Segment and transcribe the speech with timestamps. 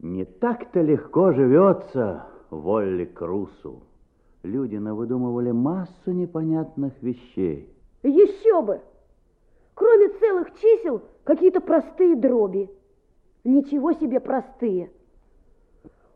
[0.00, 3.82] Не так-то легко живется Волли Крусу.
[4.42, 7.74] Люди навыдумывали массу непонятных вещей.
[8.02, 8.80] Еще бы!
[9.74, 12.70] Кроме целых чисел, какие-то простые дроби.
[13.44, 14.90] Ничего себе простые.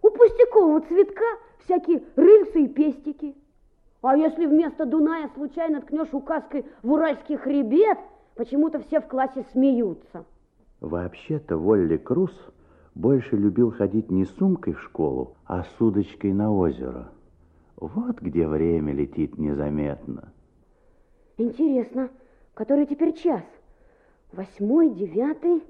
[0.02, 1.24] У пустякового цветка
[1.64, 3.34] всякие рыльцы и пестики.
[4.02, 7.98] А если вместо Дуная случайно ткнешь указкой в уральский хребет,
[8.34, 10.24] почему-то все в классе смеются.
[10.80, 12.32] Вообще-то Волли Крус
[12.94, 17.10] больше любил ходить не сумкой в школу, а с удочкой на озеро.
[17.76, 20.32] Вот где время летит незаметно.
[21.38, 22.10] Интересно,
[22.54, 23.44] который теперь час?
[24.32, 25.62] Восьмой, девятый?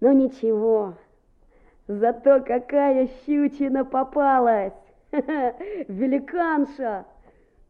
[0.00, 0.94] Ну ничего,
[1.86, 4.72] зато какая щучина попалась!
[5.12, 7.04] Великанша!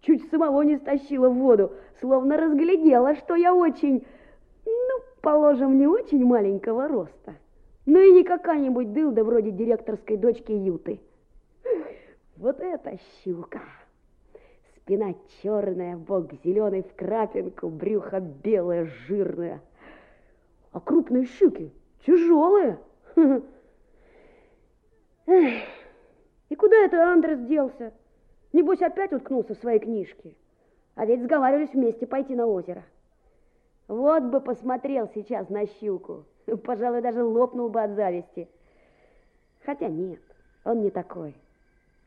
[0.01, 4.07] Чуть самого не стащила в воду, словно разглядела, что я очень,
[4.65, 7.35] ну, положим, не очень маленького роста.
[7.93, 11.01] Ну и не какая-нибудь дылда вроде директорской дочки Юты.
[12.37, 13.63] Вот это щука!
[14.77, 19.61] Спина черная, бок зеленый в крапинку, брюхо белое, жирное.
[20.71, 21.73] А крупные щуки
[22.07, 22.79] тяжелые.
[25.27, 27.93] И куда это Андрес делся?
[28.53, 30.37] Небось, опять уткнулся в свои книжки.
[30.95, 32.85] А ведь сговаривались вместе пойти на озеро.
[33.91, 36.25] Вот бы посмотрел сейчас на щуку.
[36.65, 38.49] Пожалуй, даже лопнул бы от зависти.
[39.65, 40.21] Хотя нет,
[40.63, 41.35] он не такой.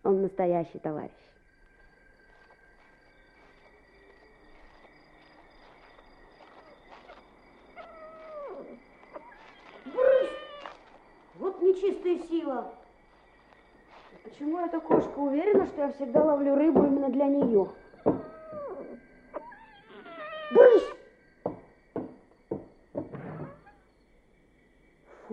[0.02, 1.12] Он настоящий товарищ.
[9.84, 10.30] Брысь!
[11.36, 12.74] Вот нечистая сила.
[14.24, 17.68] Почему эта кошка уверена, что я всегда ловлю рыбу именно для нее?
[20.50, 20.94] Брысь!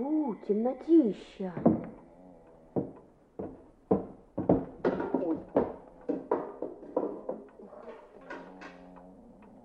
[0.00, 1.52] Фу, темнотища.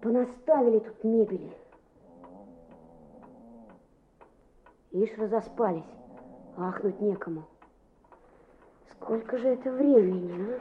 [0.01, 1.51] Понаставили тут мебели.
[4.91, 5.84] Ишь, разоспались.
[6.56, 7.45] Ахнуть некому.
[8.91, 10.59] Сколько же это времени,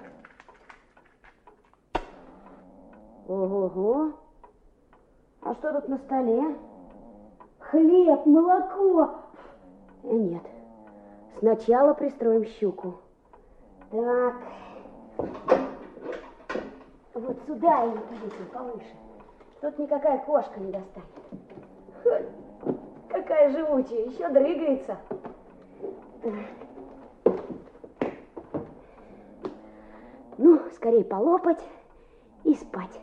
[1.93, 2.01] а?
[3.29, 4.15] Ого-го.
[5.43, 6.57] А что тут на столе?
[7.59, 9.24] Хлеб, молоко.
[10.04, 10.42] Э, нет.
[11.38, 12.94] Сначала пристроим щуку.
[13.91, 14.34] Так.
[17.15, 18.97] Вот сюда ее повесим повыше.
[19.60, 21.09] Тут никакая кошка не достанет.
[23.09, 24.98] Какая живучая, еще дрыгается.
[30.36, 31.62] Ну, скорее полопать
[32.42, 33.00] и спать.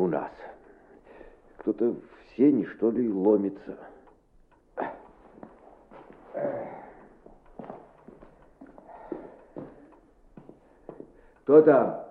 [0.00, 0.32] У нас.
[1.58, 3.76] Кто-то в сене, что ли, ломится.
[11.42, 12.06] Кто там?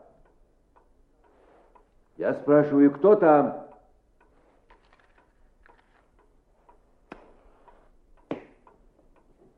[2.17, 3.65] Я спрашиваю, кто там?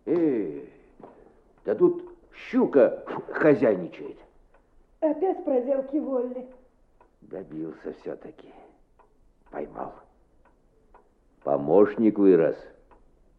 [0.05, 0.71] Эй,
[1.65, 3.03] да тут щука
[3.33, 4.17] хозяйничает.
[4.99, 6.47] Опять проделки Волли.
[7.21, 8.49] Добился все-таки.
[9.51, 9.93] Поймал.
[11.43, 12.57] Помощник вырос.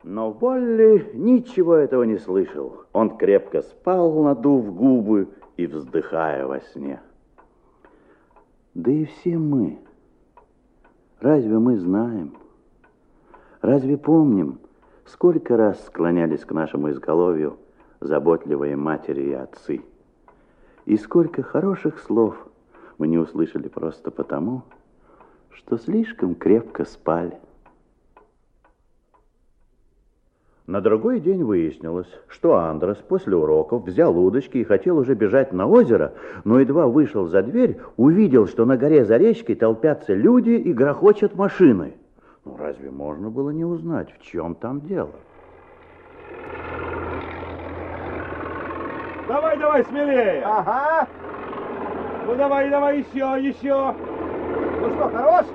[0.02, 2.84] Но Волли ничего этого не слышал.
[2.92, 7.00] Он крепко спал, надув губы и вздыхая во сне.
[8.74, 9.78] Да и все мы.
[11.20, 12.36] Разве мы знаем?
[13.60, 14.58] Разве помним,
[15.04, 17.58] сколько раз склонялись к нашему изголовью
[18.00, 19.82] заботливые матери и отцы?
[20.84, 22.48] И сколько хороших слов
[23.02, 24.62] мы не услышали просто потому,
[25.50, 27.36] что слишком крепко спали.
[30.68, 35.66] На другой день выяснилось, что Андрес после уроков взял удочки и хотел уже бежать на
[35.66, 36.12] озеро,
[36.44, 41.34] но едва вышел за дверь, увидел, что на горе за речкой толпятся люди и грохочут
[41.34, 41.94] машины.
[42.44, 45.10] Ну, разве можно было не узнать, в чем там дело?
[49.26, 50.42] Давай, давай, смелее.
[50.44, 51.08] Ага.
[52.26, 53.94] Ну, давай, давай, еще, еще.
[54.80, 55.46] Ну что, хорош?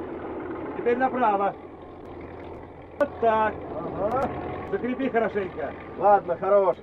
[0.78, 1.56] Теперь направо.
[3.00, 3.54] Вот так.
[3.76, 4.30] Ага.
[4.72, 5.72] Закрепи хорошенько.
[5.98, 6.78] Ладно, хорош.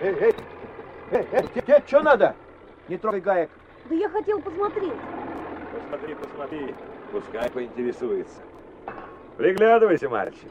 [0.00, 0.34] Эй, эй,
[1.12, 2.34] эй, эй, тебе, что надо?
[2.88, 3.50] Не трогай гаек.
[3.88, 4.92] Да я хотел посмотреть.
[5.72, 6.74] Посмотри, посмотри.
[7.12, 8.40] Пускай поинтересуется.
[9.36, 10.50] Приглядывайся, мальчик.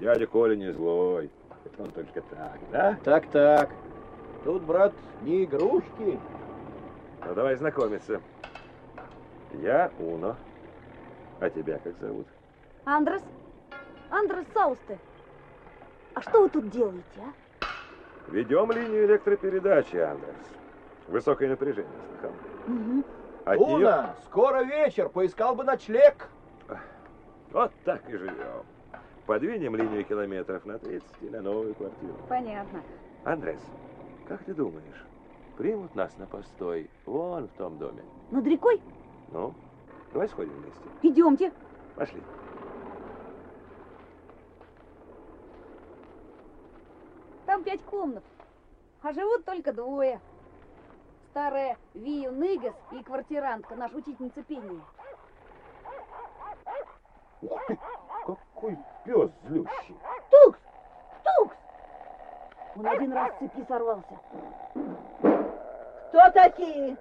[0.00, 1.30] Дядя Коля не злой.
[1.78, 2.98] Он только так, да?
[3.04, 3.70] Так-так.
[4.44, 6.18] Тут, брат, не игрушки.
[7.26, 8.20] Ну, давай знакомиться.
[9.54, 10.36] Я Уно.
[11.40, 12.26] А тебя как зовут?
[12.84, 13.22] Андрес?
[14.10, 14.98] Андрес Саусте.
[16.14, 18.30] А что вы тут делаете, а?
[18.30, 20.36] Ведем линию электропередачи, Андерс.
[21.08, 22.32] Высокое напряжение, слыхал?
[23.44, 26.28] От неё- Уна, скоро вечер, поискал бы ночлег.
[27.52, 28.64] Вот так и живем.
[29.26, 32.14] Подвинем линию километров на 30 и на новую квартиру.
[32.28, 32.80] Понятно.
[33.24, 33.60] Андрес,
[34.28, 35.04] как ты думаешь,
[35.60, 38.02] примут нас на постой вон в том доме?
[38.30, 38.80] Над рекой?
[39.30, 39.52] Ну,
[40.10, 40.80] давай сходим вместе.
[41.02, 41.52] Идемте.
[41.96, 42.22] Пошли.
[47.44, 48.24] Там пять комнат,
[49.02, 50.18] а живут только двое.
[51.28, 54.80] Старая Вию Ныгас и квартирантка, наша учительница пения.
[57.42, 57.78] Ух ты,
[58.24, 59.96] какой пес злющий.
[60.30, 60.58] Тукс!
[61.22, 61.56] Тукс!
[62.76, 64.18] Он один раз с цепи сорвался.
[66.10, 66.96] Кто такие?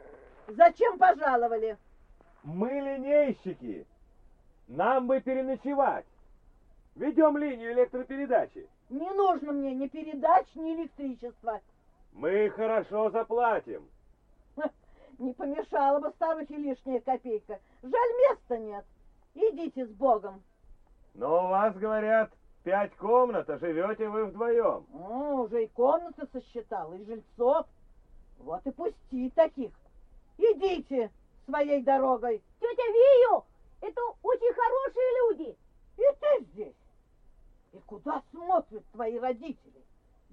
[0.47, 1.77] Зачем пожаловали?
[2.43, 3.87] Мы линейщики.
[4.67, 6.05] Нам бы переночевать.
[6.93, 8.69] Ведем линию электропередачи.
[8.89, 11.59] Не нужно мне ни передач, ни электричества.
[12.13, 13.89] Мы хорошо заплатим.
[15.17, 17.59] Не помешала бы старухе лишняя копейка.
[17.81, 18.85] Жаль, места нет.
[19.33, 20.43] Идите с Богом.
[21.15, 22.31] Но у вас, говорят,
[22.63, 24.85] пять комнат, а живете вы вдвоем.
[24.93, 27.65] О, уже и комнаты сосчитал, и жильцов.
[28.39, 29.71] Вот и пусти таких.
[30.37, 31.11] Идите
[31.45, 32.41] своей дорогой.
[32.59, 33.43] Тетя Вию,
[33.81, 35.57] это очень хорошие люди.
[35.97, 36.75] И ты здесь.
[37.73, 39.83] И куда смотрят твои родители?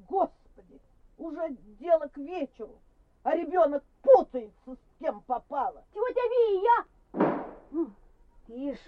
[0.09, 0.81] Господи,
[1.19, 1.49] уже
[1.81, 2.79] дело к вечеру,
[3.23, 5.85] а ребенок путается, с кем попало.
[5.93, 6.87] Тетя Вия,
[8.49, 8.79] Ишь,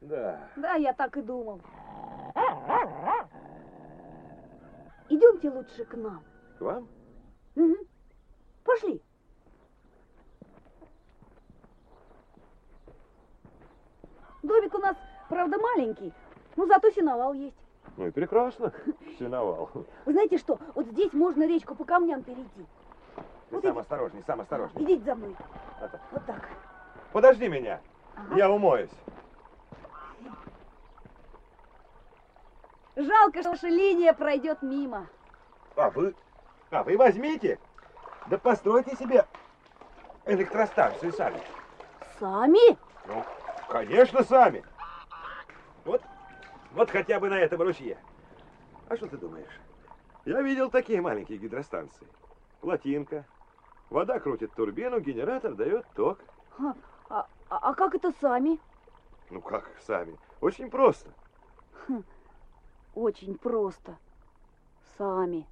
[0.00, 0.48] Да.
[0.56, 1.60] да, я так и думал.
[5.10, 6.24] Идемте лучше к нам.
[6.58, 6.88] К вам?
[7.54, 7.76] Мгм.
[8.64, 9.00] Пошли.
[14.42, 14.96] Домик у нас,
[15.28, 16.12] правда, маленький,
[16.56, 17.56] но зато сеновал есть.
[17.96, 18.72] Ну и прекрасно.
[19.18, 19.70] Сеновал.
[20.04, 22.66] Вы знаете что, вот здесь можно речку по камням перейти.
[23.16, 23.80] Ты Вот сам иди.
[23.80, 24.82] осторожней, сам осторожней.
[24.84, 25.36] Идите за мной.
[25.80, 26.00] Это.
[26.10, 26.48] Вот так.
[27.12, 27.80] Подожди меня.
[28.16, 28.36] Ага.
[28.36, 28.90] Я умоюсь.
[32.96, 35.06] Жалко, что ваша линия пройдет мимо.
[35.76, 36.14] А вы...
[36.70, 37.58] А вы возьмите.
[38.26, 39.26] Да постройте себе
[40.26, 41.40] электростанцию сами.
[42.18, 42.78] Сами?
[43.06, 43.24] Ну,
[43.68, 44.64] конечно, сами.
[45.84, 46.02] Вот,
[46.72, 47.98] вот хотя бы на этом ручье.
[48.88, 49.60] А что ты думаешь?
[50.24, 52.06] Я видел такие маленькие гидростанции.
[52.60, 53.26] Плотинка.
[53.90, 56.18] Вода крутит турбину, генератор дает ток.
[57.10, 58.58] А, а- а как это сами?
[59.30, 60.18] Ну как сами?
[60.40, 61.10] Очень просто.
[62.94, 63.96] Очень просто.
[64.96, 65.46] Сами.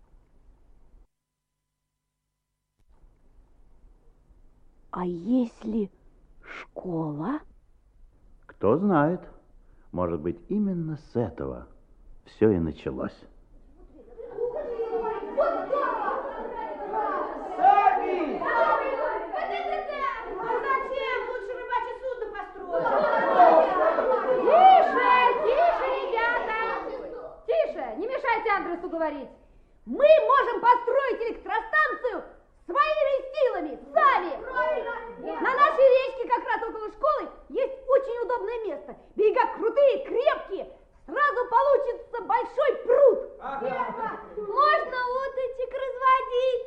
[4.92, 5.90] А если
[6.42, 7.40] школа?
[8.44, 9.22] Кто знает,
[9.90, 11.66] может быть, именно с этого
[12.26, 13.16] все и началось.
[24.42, 25.08] Тише,
[25.42, 26.58] тише, ребята!
[27.46, 29.28] Тише, не мешайте Андресу говорить.
[29.86, 32.24] Мы можем построить электростанцию
[32.66, 34.32] своими силами, сами.
[35.40, 38.96] На нашей речке, как раз около школы, есть очень удобное место.
[39.16, 40.66] Берега крутые, крепкие.
[41.06, 43.18] Сразу получится большой пруд.
[44.36, 46.62] Можно уточек разводить.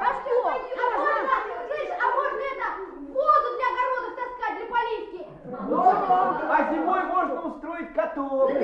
[0.00, 0.36] А что?
[1.68, 2.66] Слышь, а можно это,
[3.12, 5.22] воду для огородов таскать, для поливки?
[6.48, 8.50] А зимой можно устроить каток.
[8.50, 8.60] А,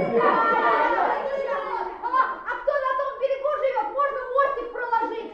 [2.44, 5.30] а кто на том берегу живет, можно мостик проложить.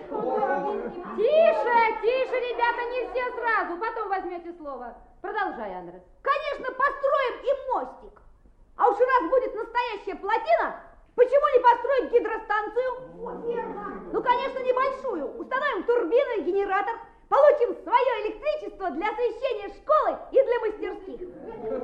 [1.17, 3.79] Тише, тише, ребята, не все сразу.
[3.79, 4.95] Потом возьмете слово.
[5.21, 6.03] Продолжай, Андрес.
[6.23, 8.23] Конечно, построим и мостик.
[8.77, 10.81] А уж раз будет настоящая плотина,
[11.17, 12.91] почему не построить гидростанцию?
[14.13, 15.39] Ну, конечно, небольшую.
[15.39, 16.95] Установим турбину и генератор,
[17.29, 21.21] получим свое электричество для освещения школы и для мастерских.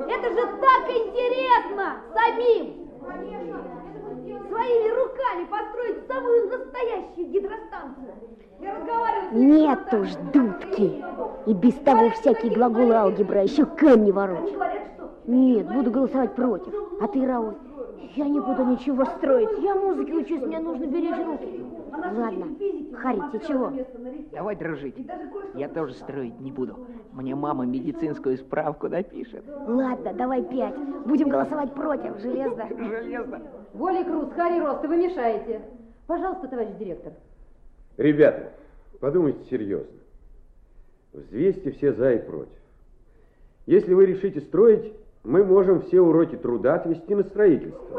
[0.09, 3.84] Это же так интересно самим!
[4.15, 8.15] Своими руками построить самую настоящую гидростанцию.
[8.61, 11.05] Я разговаривала с Нет уж, дудки.
[11.47, 14.39] И без того всякие глаголы алгебра, еще камни что
[15.27, 16.73] Нет, буду голосовать против.
[17.01, 17.55] А ты, Рауль?
[18.17, 19.59] Я не буду ничего строить.
[19.59, 21.65] Я музыке учусь, мне нужно беречь руки.
[21.93, 22.47] Ладно,
[22.97, 23.73] Харри, ты чего?
[24.33, 24.95] Давай дружить.
[25.55, 26.87] Я тоже строить не буду.
[27.13, 29.45] Мне мама медицинскую справку напишет.
[29.67, 30.77] Ладно, давай пять.
[31.07, 32.21] Будем голосовать против.
[32.21, 32.69] Железно.
[32.69, 33.41] Железно.
[33.75, 35.61] Воли Круз, Харри Рост, вы мешаете.
[36.07, 37.13] Пожалуйста, товарищ директор.
[37.97, 38.53] Ребята,
[39.01, 39.99] подумайте серьезно.
[41.13, 42.57] Взвесьте все за и против.
[43.67, 44.93] Если вы решите строить,
[45.25, 47.99] мы можем все уроки труда отвести на строительство.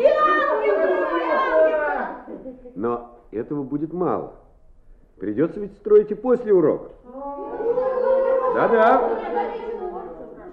[2.75, 4.33] Но этого будет мало.
[5.17, 6.91] Придется ведь строить и после урока.
[8.53, 9.09] Да-да.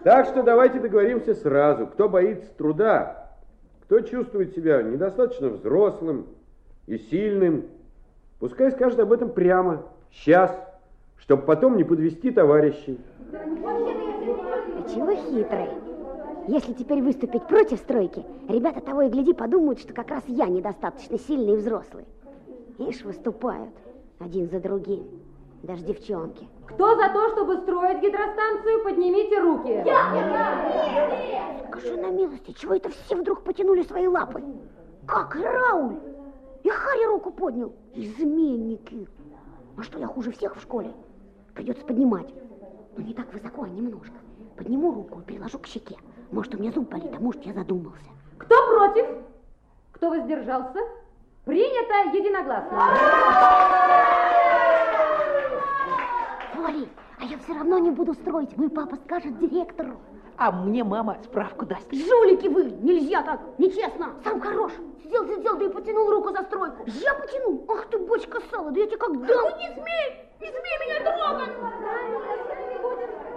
[0.03, 1.87] Так что давайте договоримся сразу.
[1.87, 3.22] Кто боится труда,
[3.93, 6.25] кто чувствует себя недостаточно взрослым
[6.87, 7.65] и сильным,
[8.39, 10.51] пускай скажет об этом прямо, сейчас,
[11.19, 12.99] чтобы потом не подвести товарищей.
[13.35, 15.69] А чего хитрый?
[16.49, 21.19] Если теперь выступить против стройки, ребята того и гляди подумают, что как раз я недостаточно
[21.19, 22.07] сильный и взрослый.
[22.79, 23.75] Ишь, выступают
[24.21, 25.05] один за другим.
[25.63, 26.49] Даже девчонки.
[26.67, 29.85] Кто за то, чтобы строить гидростанцию, поднимите руки.
[31.69, 34.43] Скажи на милости, чего это все вдруг потянули свои лапы?
[35.07, 35.99] Как Рауль?
[36.65, 37.73] И Харри руку поднял.
[37.95, 39.07] Изменники.
[39.77, 40.93] А что, я хуже всех в школе?
[41.55, 42.33] Придется поднимать.
[42.97, 44.15] Но не так высоко, а немножко.
[44.57, 45.97] Подниму руку и приложу к щеке.
[46.31, 48.11] Может, у меня зуб болит, а может, я задумался.
[48.39, 49.07] Кто против?
[49.93, 50.79] Кто воздержался?
[51.45, 54.42] Принято единогласно.
[56.63, 56.89] Вали,
[57.19, 58.57] а я все равно не буду строить.
[58.57, 59.95] Мой папа скажет директору.
[60.37, 61.93] А мне мама справку даст.
[61.93, 62.71] Жулики вы!
[62.83, 63.41] Нельзя так!
[63.59, 64.11] Нечестно!
[64.23, 64.73] Сам хорош!
[65.03, 66.85] Сидел, сидел, да и потянул руку за стройку.
[66.87, 67.65] Я потянул?
[67.69, 69.27] Ах ты, бочка сала, да я тебе как дам!
[69.29, 70.31] Ну не смей!
[70.41, 71.51] Не смей меня трогать!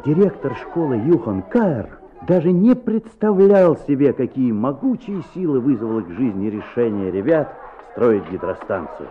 [0.06, 7.10] Директор школы Юхан Каэр даже не представлял себе, какие могучие силы вызвало к жизни решение
[7.12, 7.52] ребят
[7.92, 9.10] строить гидростанцию.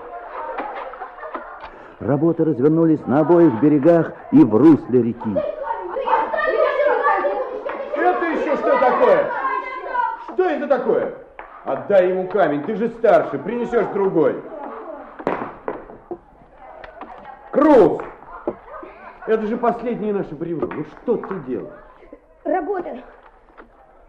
[2.04, 5.36] Работы развернулись на обоих берегах и в русле реки.
[7.96, 9.30] Это еще что такое?
[10.28, 11.14] Что это такое?
[11.64, 14.36] Отдай ему камень, ты же старше, принесешь другой.
[17.50, 18.02] Круз!
[19.26, 20.66] Это же последнее наше бревно.
[20.66, 21.72] Ну что ты делаешь?
[22.44, 23.00] Работаю.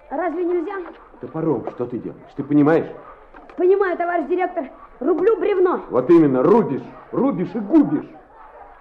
[0.09, 0.73] Разве нельзя?
[1.21, 2.21] Топором что ты делаешь?
[2.35, 2.87] Ты понимаешь?
[3.55, 4.65] Понимаю, товарищ директор.
[4.99, 5.81] Рублю бревно.
[5.89, 8.09] Вот именно, рубишь, рубишь и губишь.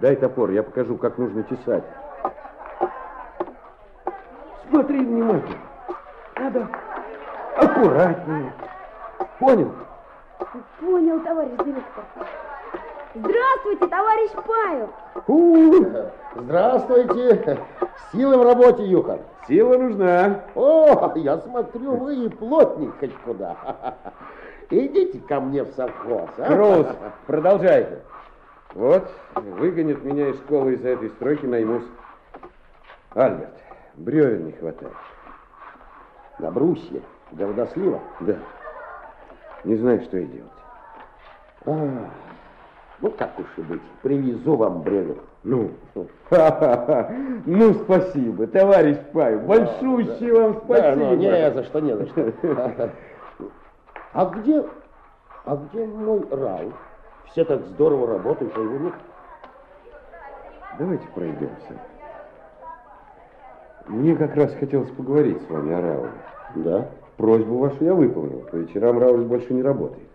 [0.00, 1.84] Дай топор, я покажу, как нужно тесать.
[4.70, 5.58] Смотри внимательно.
[6.36, 6.68] Надо
[7.56, 8.52] аккуратнее.
[9.38, 9.72] Понял?
[10.80, 12.04] Понял, товарищ директор.
[13.14, 14.90] Здравствуйте, товарищ Павел.
[15.28, 17.60] У, здравствуйте.
[18.10, 19.20] Силы в работе, Юхан.
[19.46, 20.40] Сила нужна.
[20.56, 23.56] О, я смотрю, вы и плотник хоть куда.
[24.70, 26.28] Идите ко мне в совхоз.
[26.38, 26.46] А?
[26.46, 26.86] Круз,
[27.26, 28.00] продолжайте.
[28.74, 31.84] Вот, выгонят меня из школы из-за этой стройки, наймусь.
[33.14, 33.54] Альберт,
[33.94, 34.92] бревен не хватает.
[36.40, 38.00] На брусье, для водослива?
[38.18, 38.38] Да.
[39.62, 40.50] Не знаю, что и делать.
[41.66, 42.10] А,
[43.00, 45.18] ну, как уж и быть, привезу вам бревен.
[45.42, 45.70] Ну,
[47.44, 50.96] ну, спасибо, товарищ Павел, большущее да, вам спасибо.
[50.96, 52.90] Да, ну, не за что, не за что.
[54.14, 54.64] А где,
[55.44, 56.72] а где мой Рау?
[57.26, 58.94] Все так здорово работают, а его нет.
[60.78, 61.80] Давайте пройдемся.
[63.86, 66.10] Мне как раз хотелось поговорить с вами о Рауле.
[66.54, 66.88] Да?
[67.16, 68.40] Просьбу вашу я выполнил.
[68.50, 70.08] По вечерам Рауль больше не работает.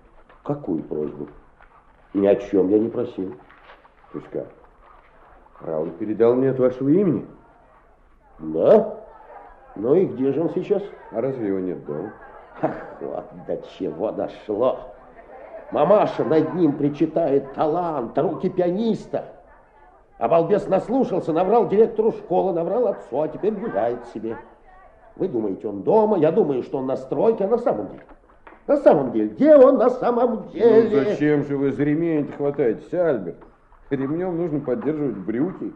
[0.44, 1.28] Какую просьбу?
[2.14, 3.36] Ни о чем я не просил.
[4.12, 4.48] То есть как?
[5.62, 7.26] Рауль передал мне от вашего имени?
[8.40, 8.98] Да?
[9.76, 10.82] Ну и где же он сейчас?
[11.12, 12.14] А разве его нет дома?
[12.62, 14.80] Ах, вот до чего дошло.
[15.72, 19.26] Мамаша над ним причитает талант, руки пианиста.
[20.18, 24.38] А балбес наслушался, наврал директору школы, наврал отцу, а теперь гуляет себе.
[25.16, 28.04] Вы думаете, он дома, я думаю, что он на стройке, а на самом деле?
[28.70, 30.90] На самом деле, где он на самом деле?
[30.92, 33.40] Ну зачем же вы за ремень хватаетесь, Альберт?
[33.90, 35.74] Ремнем нужно поддерживать брюки,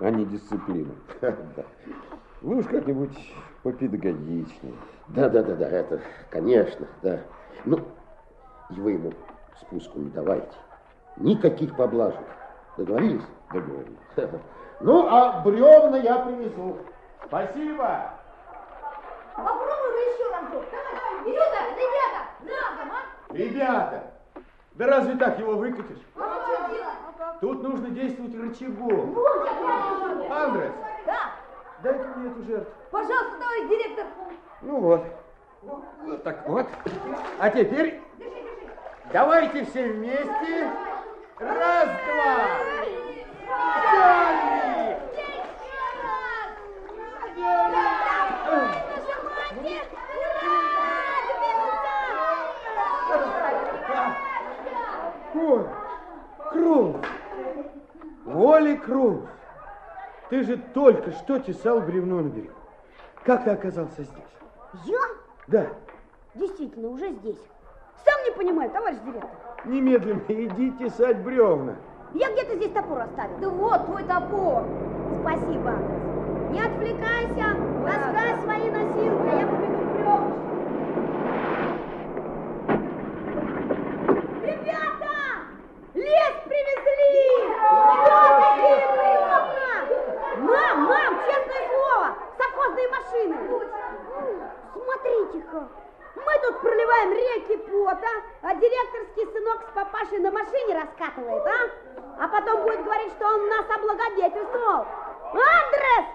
[0.00, 0.94] а не дисциплину.
[2.40, 3.14] Вы уж как-нибудь
[3.62, 4.72] попедагогичнее.
[5.08, 7.20] Да, да, да, да, это, конечно, да.
[7.66, 7.80] Ну,
[8.70, 9.12] и вы ему
[9.60, 10.56] спуску не давайте.
[11.18, 12.24] Никаких поблажек.
[12.78, 13.26] Договорились?
[13.52, 13.98] Договорились.
[14.80, 16.78] Ну, а бревна я привезу.
[17.26, 18.10] Спасибо.
[19.36, 20.64] Попробуй еще разок.
[20.70, 22.21] Давай, давай, Илюта, ребята, а?
[23.32, 24.04] Ребята,
[24.72, 25.98] да разве так его выкатишь?
[26.16, 27.40] А что делать?
[27.40, 29.16] Тут нужно действовать рычагом.
[30.30, 30.72] Андрес,
[31.06, 31.32] Да,
[31.82, 32.72] дай-ка мне эту жертву.
[32.90, 34.04] пожалуйста, товарищ директор.
[34.60, 35.04] Ну вот.
[35.62, 36.66] Вот так вот.
[37.38, 38.00] А теперь
[39.12, 40.70] давайте все вместе.
[41.38, 42.36] Раз, два.
[43.92, 44.98] Далее.
[55.34, 55.64] Ой,
[56.50, 56.96] Круз!
[58.26, 59.20] Оли Круз!
[60.30, 62.54] Ты же только что тесал бревно на берегу.
[63.24, 64.84] Как ты оказался здесь?
[64.84, 65.00] Я?
[65.46, 65.66] Да.
[66.34, 67.38] Действительно, уже здесь.
[68.04, 69.30] Сам не понимаю, товарищ директор.
[69.64, 71.76] Немедленно иди тесать бревна.
[72.14, 73.38] Я где-то здесь топор оставил.
[73.38, 74.64] Да вот твой топор.
[75.20, 75.78] Спасибо.
[76.50, 80.32] Не отвлекайся, таскай свои носилки, а я побегу бревна.
[84.42, 85.14] Ребята!
[85.94, 87.48] Лес привезли!
[87.70, 89.40] Вот такие бревна!
[90.38, 93.36] Мам, мам, честное слово, совхозные машины.
[94.92, 95.68] Смотрите-ка,
[96.16, 98.08] мы тут проливаем реки пота,
[98.42, 102.24] а директорский сынок с папашей на машине раскатывает, а?
[102.24, 104.86] А потом будет говорить, что он нас облагодетельствовал.
[105.32, 106.06] Андрес!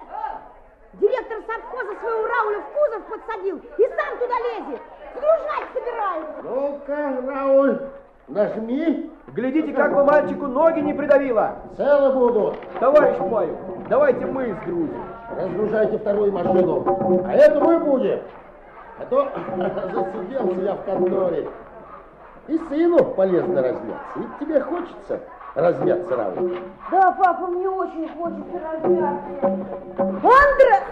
[0.94, 4.82] Директор совхоза своего Рауля в кузов подсадил и сам туда лезет.
[5.16, 6.42] Сгружать собирается.
[6.44, 7.80] Ну-ка, Рауль,
[8.28, 9.12] нажми.
[9.28, 11.56] Глядите, как бы мальчику ноги не придавило.
[11.76, 12.56] Цело буду.
[12.80, 13.58] Товарищ Паю,
[13.90, 15.04] давайте мы сгрузим.
[15.36, 17.24] Разгружайте вторую машину.
[17.28, 18.22] А эту мы будем.
[19.00, 19.30] А то
[19.94, 21.50] засиделся я в конторе.
[22.48, 24.06] И сыну полезно размяться.
[24.16, 25.20] Ведь тебе хочется
[25.54, 26.60] размяться, Рауль.
[26.92, 29.48] Да, папа, мне очень хочется размяться.
[29.98, 30.84] Андрес!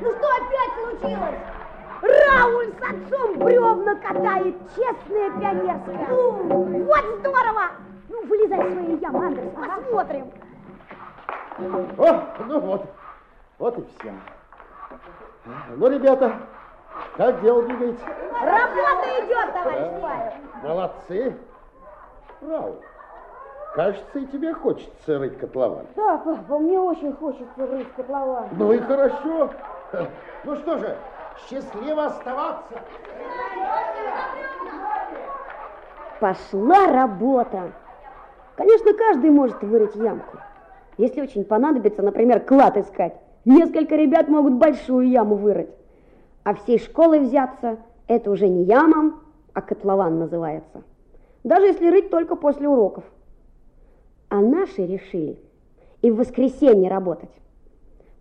[0.00, 1.40] Ну что опять случилось?
[2.02, 6.06] Рауль с отцом бревна катает, честная пионерская.
[6.10, 7.62] Ну, вот здорово!
[8.08, 10.30] Ну, вылезай в свои ямы, Андрес, посмотрим.
[11.98, 12.86] О, ну вот,
[13.58, 14.12] вот и все.
[15.76, 16.32] Ну, ребята,
[17.16, 18.04] как дело двигается?
[18.42, 20.32] Работа идет, товарищ Павел.
[20.62, 21.36] Молодцы.
[22.40, 22.74] Рауль,
[23.74, 25.86] кажется, и тебе хочется рыть котлован.
[25.96, 28.48] Да, папа, мне очень хочется рыть котлован.
[28.52, 29.50] Ну и хорошо.
[30.44, 30.96] Ну что же,
[31.48, 32.74] счастливо оставаться.
[36.20, 37.72] Пошла работа.
[38.56, 40.38] Конечно, каждый может вырыть ямку.
[40.96, 45.70] Если очень понадобится, например, клад искать, несколько ребят могут большую яму вырыть.
[46.44, 49.18] А всей школой взяться, это уже не яма,
[49.54, 50.82] а котлован называется.
[51.42, 53.04] Даже если рыть только после уроков.
[54.28, 55.38] А наши решили
[56.02, 57.30] и в воскресенье работать.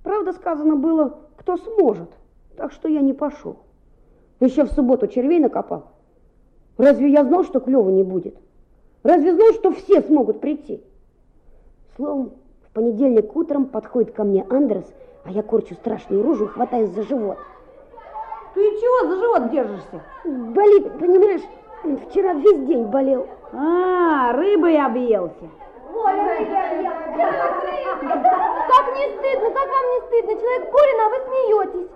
[0.03, 2.09] Правда, сказано было, кто сможет,
[2.55, 3.57] так что я не пошел.
[4.39, 5.88] Еще в субботу червей накопал.
[6.77, 8.38] Разве я знал, что клево не будет?
[9.03, 10.81] Разве знал, что все смогут прийти?
[11.97, 12.31] Словом,
[12.67, 14.86] в понедельник утром подходит ко мне Андрес,
[15.25, 17.38] а я корчу страшную рожу и за живот.
[18.53, 20.01] Ты чего за живот держишься?
[20.25, 21.41] Болит, понимаешь,
[22.07, 23.27] вчера весь день болел.
[23.51, 25.49] А, рыбой объелся.
[25.93, 26.13] Как
[28.95, 30.35] не стыдно, как вам не стыдно?
[30.39, 31.89] Человек болен, а вы смеетесь.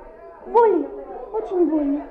[0.48, 0.88] Больно,
[1.34, 2.02] очень больно.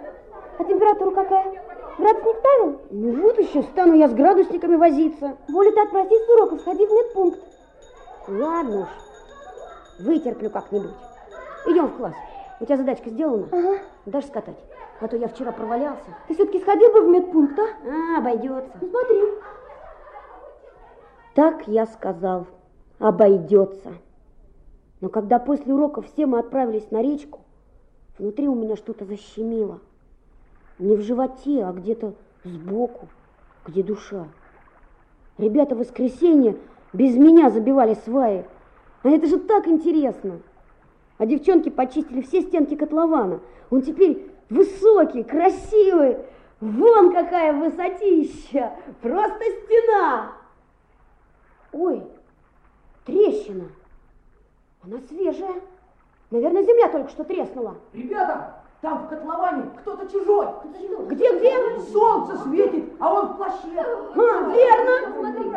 [0.59, 1.63] А температура какая?
[1.99, 2.81] Градусник ставил?
[2.91, 5.37] Ну вот еще стану я с градусниками возиться.
[5.49, 7.41] Воля, ты отпросись с уроков, сходи в медпункт.
[8.29, 8.89] Ладно уж,
[10.05, 10.93] вытерплю как-нибудь.
[11.67, 12.15] Идем в класс.
[12.61, 13.49] У тебя задачка сделана?
[13.53, 13.79] Ага.
[14.07, 14.59] Дашь скатать?
[15.01, 16.17] А то я вчера провалялся.
[16.27, 17.65] Ты все-таки сходил бы в медпункт, а?
[17.87, 18.73] А, обойдется.
[18.81, 19.23] Ну, смотри.
[21.35, 22.47] Так я сказал,
[22.99, 23.93] обойдется.
[25.03, 27.41] Но когда после уроков все мы отправились на речку,
[28.19, 29.81] внутри у меня что-то защемило.
[30.79, 32.15] Не в животе, а где-то
[32.45, 33.09] сбоку,
[33.67, 34.29] где душа.
[35.37, 36.57] Ребята в воскресенье
[36.95, 38.47] без меня забивали сваи.
[39.03, 40.41] А это же так интересно.
[41.19, 43.41] А девчонки почистили все стенки котлована.
[43.71, 46.19] Он теперь высокий, красивый.
[46.61, 48.73] Вон какая высотища!
[49.03, 50.33] Просто стена!
[51.73, 52.03] Ой,
[53.05, 53.67] трещина.
[54.83, 55.61] Она свежая.
[56.31, 57.77] Наверное, земля только что треснула.
[57.93, 60.49] Ребята, там в котловане кто-то чужой.
[61.09, 61.81] Где, где?
[61.93, 63.79] Солнце светит, а он в плаще.
[63.79, 65.13] А, верно.
[65.19, 65.51] Смотри.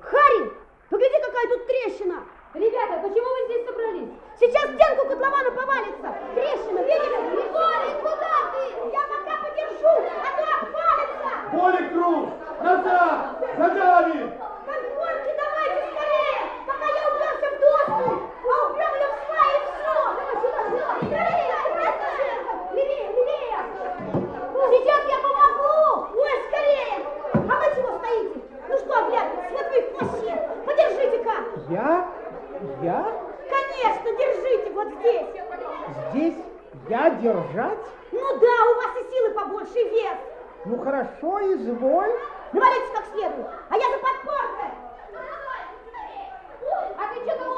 [0.00, 0.52] Харри,
[0.90, 2.16] погляди, какая тут трещина.
[2.54, 4.10] Ребята, почему вы здесь собрались?
[4.38, 6.12] Сейчас стенку котлована повалится.
[6.34, 7.48] Трещина, видели?
[7.48, 8.62] Коля, куда ты?
[8.92, 11.30] Я пока подержу, а то отвалится.
[11.50, 12.28] Поле Круз!
[12.60, 13.40] Назад!
[13.56, 14.30] Задавит!
[14.66, 18.04] Конфорки, давайте скорее, пока я уперся в доску,
[18.44, 19.96] а упрем я в сваи и все.
[20.12, 20.90] Давай сюда, сюда.
[21.08, 21.56] Скорее.
[22.72, 23.60] Левее, левее.
[24.72, 26.12] Сейчас я помогу.
[26.20, 26.96] Ой, скорее.
[27.32, 28.36] А вы чего стоите?
[28.68, 29.52] Ну что, оглядываетесь?
[29.52, 30.34] Вот вы в плаще.
[30.66, 31.34] Подержите-ка.
[31.70, 32.01] Я?
[32.82, 33.04] Я?
[33.50, 35.26] Конечно, держите вот здесь.
[36.10, 36.34] Здесь
[36.88, 37.78] я держать?
[38.12, 40.18] Ну да, у вас и силы побольше, и вес.
[40.64, 42.12] Ну хорошо, изволь.
[42.52, 44.70] Навалитесь как следует, а я за подпоркой.
[46.98, 47.52] А ты что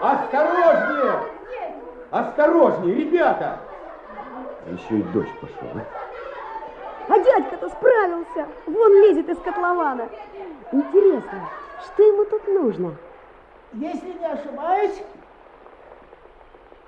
[0.00, 1.20] Осторожнее!
[2.10, 3.58] Осторожнее, ребята!
[4.66, 5.68] А еще и дождь пошел.
[7.08, 8.48] А дядька ребята, справился.
[8.66, 10.08] Вон лезет из котлована.
[10.72, 11.48] Интересно,
[11.82, 12.94] что ему тут нужно?
[13.72, 15.02] Если не ошибаюсь,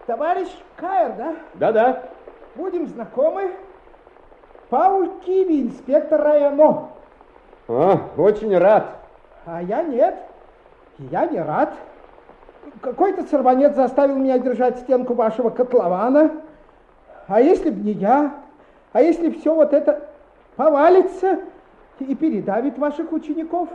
[0.06, 1.36] товарищ Кайр, да?
[1.54, 2.02] Да-да.
[2.54, 3.52] Будем знакомы.
[4.70, 6.90] Пауль Киви, инспектор района.
[7.68, 8.96] А, очень рад.
[9.44, 10.16] А я нет.
[10.98, 11.74] Я не рад.
[12.80, 16.32] Какой-то сорванец заставил меня держать стенку вашего котлована.
[17.28, 18.34] А если б не я?
[18.92, 20.08] А если все вот это
[20.56, 21.40] повалится
[21.98, 23.68] и передавит ваших учеников?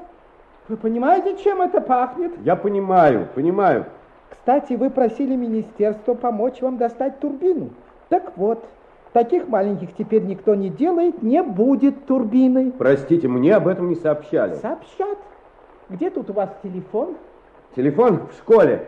[0.68, 2.32] Вы понимаете, чем это пахнет?
[2.44, 3.86] Я понимаю, понимаю.
[4.30, 7.70] Кстати, вы просили министерство помочь вам достать турбину.
[8.10, 8.64] Так вот,
[9.14, 12.72] таких маленьких теперь никто не делает, не будет турбины.
[12.78, 14.56] Простите, мне об этом не сообщали.
[14.56, 15.18] Сообщат.
[15.90, 17.18] Где тут у вас телефон?
[17.76, 18.88] Телефон в школе.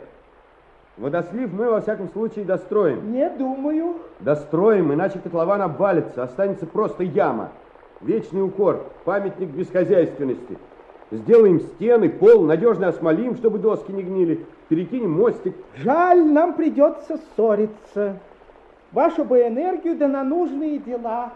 [0.98, 3.12] Водослив мы, во всяком случае, достроим.
[3.12, 3.96] Не думаю.
[4.20, 7.50] Достроим, иначе котлован обвалится, останется просто яма.
[8.02, 10.58] Вечный укор, памятник бесхозяйственности.
[11.14, 14.48] Сделаем стены, пол, надежно осмолим, чтобы доски не гнили.
[14.68, 15.56] Перекинем мостик.
[15.76, 18.18] Жаль, нам придется ссориться.
[18.92, 21.32] Вашу бы энергию да на нужные дела.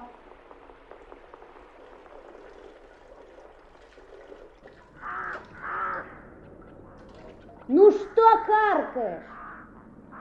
[7.68, 9.22] Ну что каркаешь?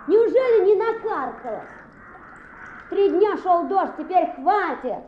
[0.07, 1.63] Неужели не накаркалась?
[2.91, 5.03] Три дня шел дождь, теперь хватит.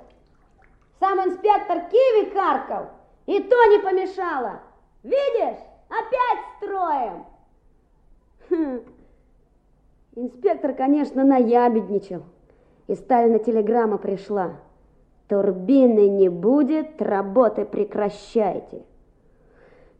[1.00, 2.90] Сам инспектор Киви каркал,
[3.28, 4.62] и то не помешало.
[5.02, 5.58] Видишь,
[5.90, 7.26] опять строим.
[8.48, 8.80] Хм.
[10.16, 12.22] Инспектор, конечно, наябедничал.
[12.86, 14.52] И Сталина телеграмма пришла.
[15.28, 18.82] Турбины не будет, работы прекращайте.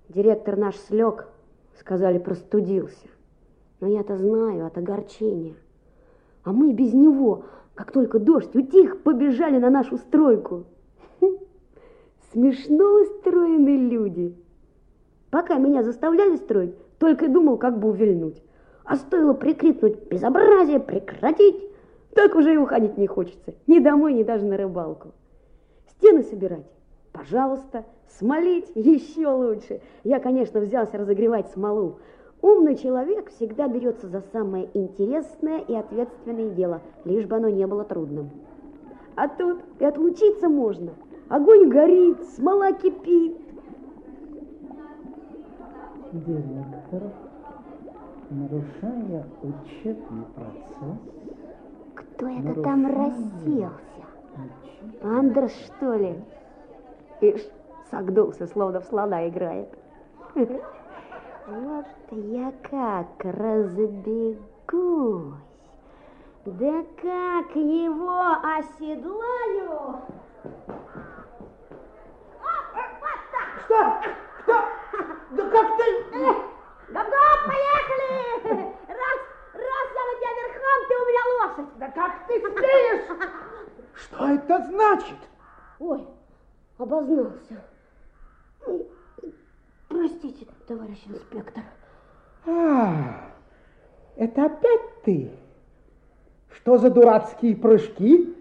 [0.09, 1.29] Директор наш слег,
[1.79, 3.09] сказали, простудился.
[3.81, 5.55] Но я-то знаю от огорчения.
[6.45, 10.65] А мы без него, как только дождь утих, побежали на нашу стройку.
[12.33, 14.37] Смешно устроены люди.
[15.31, 18.43] Пока меня заставляли строить, только думал, как бы увильнуть.
[18.85, 20.81] А стоило прикрикнуть «Безобразие!
[20.81, 21.69] Прекратить!»
[22.15, 23.55] Так уже и уходить не хочется.
[23.67, 25.13] Ни домой, ни даже на рыбалку.
[25.91, 26.67] Стены собирать?
[27.13, 27.85] Пожалуйста.
[28.19, 28.71] Смолить?
[28.75, 29.81] Еще лучше.
[30.05, 31.99] Я, конечно, взялся разогревать смолу.
[32.41, 37.85] Умный человек всегда берется за самое интересное и ответственное дело, лишь бы оно не было
[37.85, 38.31] трудным.
[39.17, 40.93] А тут и отлучиться можно.
[41.29, 43.37] Огонь горит, смола кипит.
[46.13, 47.03] Директор,
[48.31, 50.99] нарушая учебный процесс...
[51.95, 53.71] Кто это там расселся?
[55.03, 56.15] Андрес, что ли?
[57.21, 57.47] Ишь,
[57.91, 59.69] согнулся, словно в слона играет.
[60.35, 63.99] Вот я как разбегусь.
[66.47, 68.23] Да как его
[68.57, 70.01] оседлаю?
[73.69, 74.01] Что?
[74.41, 74.55] Кто?
[75.33, 75.85] Да как ты?
[76.89, 78.65] Гоп-гоп, поехали!
[78.89, 79.19] Раз,
[79.53, 81.79] раз я на тебя верхом, ты у меня лошадь.
[81.79, 83.05] Да как ты смеешь?
[83.93, 85.19] Что это значит?
[85.81, 86.09] Ой,
[86.79, 87.63] обознался.
[89.89, 91.65] Простите, товарищ инспектор.
[92.47, 93.31] А,
[94.17, 95.31] это опять ты?
[96.55, 98.35] Что за дурацкие прыжки?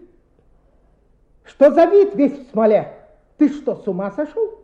[1.44, 2.94] Что за вид весь в смоле?
[3.36, 4.57] Ты что, с ума сошел?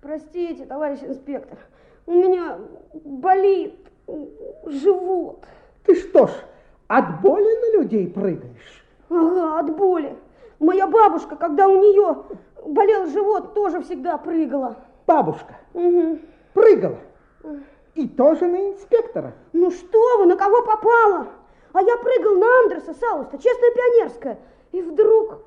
[0.00, 1.58] Простите, товарищ инспектор,
[2.06, 2.58] у меня
[3.04, 3.74] болит
[4.66, 5.44] живот.
[5.84, 6.30] Ты что ж,
[6.86, 8.84] от боли на людей прыгаешь?
[9.10, 10.16] Ага, от боли.
[10.60, 12.24] Моя бабушка, когда у нее
[12.64, 14.76] болел живот, тоже всегда прыгала.
[15.06, 15.56] Бабушка?
[15.74, 16.18] Угу.
[16.54, 16.98] Прыгала?
[17.94, 19.32] И тоже на инспектора?
[19.52, 21.26] Ну что вы, на кого попало?
[21.72, 24.38] А я прыгал на Андреса Сауста, честная пионерская.
[24.72, 25.38] И вдруг...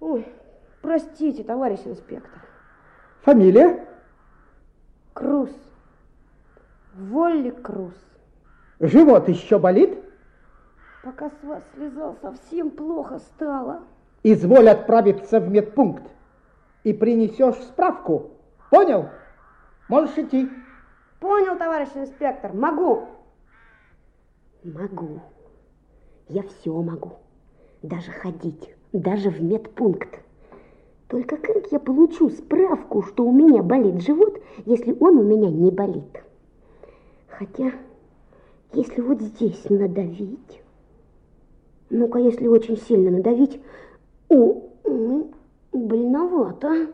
[0.00, 0.26] Ой,
[0.82, 2.43] простите, товарищ инспектор.
[3.24, 3.86] Фамилия?
[5.14, 5.48] Круз.
[6.94, 7.94] Волли Круз.
[8.80, 9.98] Живот еще болит?
[11.02, 13.80] Пока с вас слезал, совсем плохо стало.
[14.22, 16.02] Изволь отправиться в медпункт
[16.82, 18.32] и принесешь справку.
[18.70, 19.08] Понял?
[19.88, 20.50] Можешь идти.
[21.18, 23.08] Понял, товарищ инспектор, могу.
[24.64, 25.22] Могу.
[26.28, 27.14] Я все могу.
[27.80, 30.20] Даже ходить, даже в медпункт.
[31.14, 35.70] Только как я получу справку, что у меня болит живот, если он у меня не
[35.70, 36.24] болит?
[37.28, 37.70] Хотя,
[38.72, 40.60] если вот здесь надавить...
[41.88, 43.60] Ну-ка, если очень сильно надавить...
[44.28, 45.30] О, ну,
[45.72, 46.88] больновато.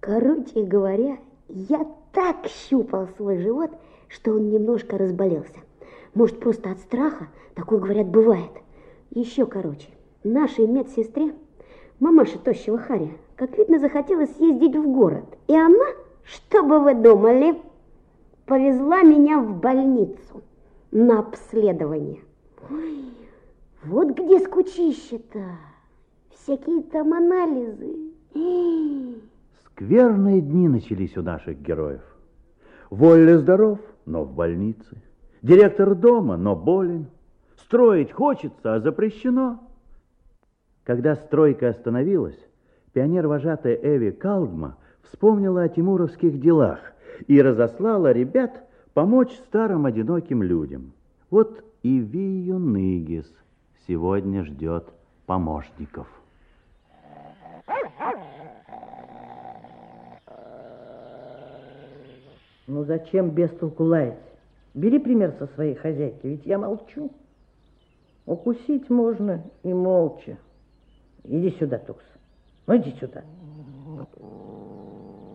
[0.00, 3.70] Короче говоря, я так щупал свой живот,
[4.08, 5.60] что он немножко разболелся.
[6.14, 8.50] Может, просто от страха, такое, говорят, бывает.
[9.10, 9.86] Еще короче,
[10.24, 11.32] нашей медсестре,
[12.00, 15.24] мамаше тощего Харя, как видно, захотелось съездить в город.
[15.46, 15.86] И она,
[16.24, 17.60] что бы вы думали,
[18.46, 20.42] повезла меня в больницу
[20.90, 22.20] на обследование.
[22.70, 23.04] Ой,
[23.84, 25.40] вот где скучище-то.
[26.30, 28.12] Всякие там анализы.
[29.66, 32.02] Скверные дни начались у наших героев.
[32.90, 35.02] Волли здоров, но в больнице.
[35.42, 37.06] Директор дома, но болен.
[37.58, 39.60] Строить хочется, а запрещено.
[40.88, 42.38] Когда стройка остановилась,
[42.94, 46.78] пионер-вожатая Эви Калдма вспомнила о тимуровских делах
[47.26, 50.94] и разослала ребят помочь старым одиноким людям.
[51.28, 53.30] Вот и Вию Ныгис
[53.86, 54.88] сегодня ждет
[55.26, 56.06] помощников.
[62.66, 64.16] Ну зачем без толку лаять?
[64.72, 67.10] Бери пример со своей хозяйки, ведь я молчу.
[68.24, 70.38] Укусить можно и молча.
[71.24, 72.04] Иди сюда, Тукс.
[72.66, 73.22] Ну, иди сюда.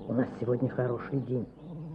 [0.07, 1.45] У нас сегодня хороший день.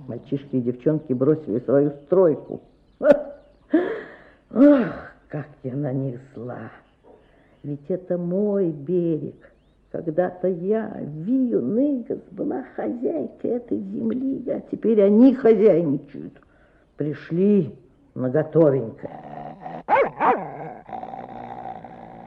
[0.07, 2.63] Мальчишки и девчонки бросили свою стройку.
[3.01, 4.87] Ох,
[5.29, 6.71] как я на них зла.
[7.63, 9.53] Ведь это мой берег.
[9.91, 16.35] Когда-то я, Вию Ныгас, была хозяйкой этой земли, а теперь они хозяйничают.
[16.97, 17.75] Пришли
[18.15, 19.55] на готовенькое.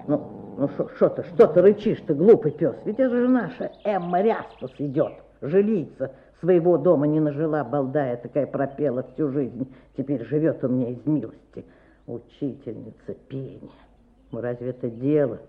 [0.08, 0.31] Ну,
[0.62, 2.76] ну что ты, что ты рычишь ты, глупый пес?
[2.86, 6.12] Ведь это же наша Эмма Рястус идет, жилица.
[6.40, 9.74] Своего дома не нажила, балдая, такая пропела всю жизнь.
[9.98, 11.66] Теперь живет у меня из милости.
[12.06, 13.72] Учительница пения.
[14.32, 15.40] Ну, разве это дело?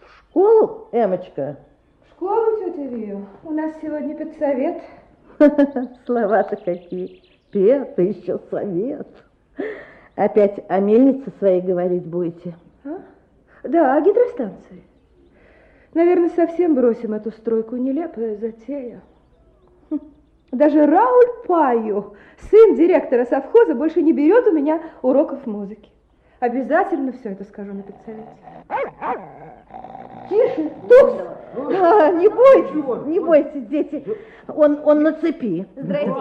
[0.00, 1.56] В школу, Эмочка?
[2.02, 3.26] В школу, тетя Вию.
[3.44, 4.82] У нас сегодня педсовет.
[6.06, 7.22] Слова-то какие.
[7.52, 9.08] Пет, еще совет.
[10.16, 12.54] Опять о мельнице своей говорить будете?
[12.84, 12.98] А?
[13.68, 14.84] Да, о гидростанции.
[15.94, 17.76] Наверное, совсем бросим эту стройку.
[17.76, 19.02] Нелепая затея.
[19.90, 20.00] Хм.
[20.52, 22.14] Даже Рауль Паю,
[22.50, 25.90] сын директора совхоза, больше не берет у меня уроков музыки.
[26.38, 28.28] Обязательно все это скажу на педсовете.
[30.28, 31.14] Тише, Тукс!
[31.56, 34.04] А, не бойтесь, не бойтесь, дети.
[34.48, 35.66] Он, он на цепи.
[35.76, 36.12] Здрасте.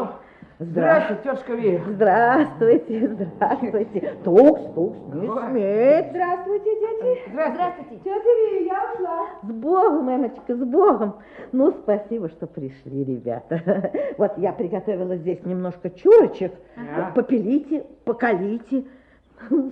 [0.57, 1.83] Здравствуйте, тетушка Вера.
[1.89, 4.13] Здравствуйте, здравствуйте.
[4.23, 6.09] Тукс, Тукс, не сметь.
[6.11, 7.19] Здравствуйте, дети.
[7.29, 7.97] Здравствуйте.
[8.03, 9.25] Тетя Вия, я ушла.
[9.43, 11.15] С Богом, мамочка, с Богом.
[11.51, 13.91] Ну, спасибо, что пришли, ребята.
[14.17, 16.53] Вот я приготовила здесь немножко чурочек.
[16.77, 17.11] Ага.
[17.15, 18.85] Попилите, покалите.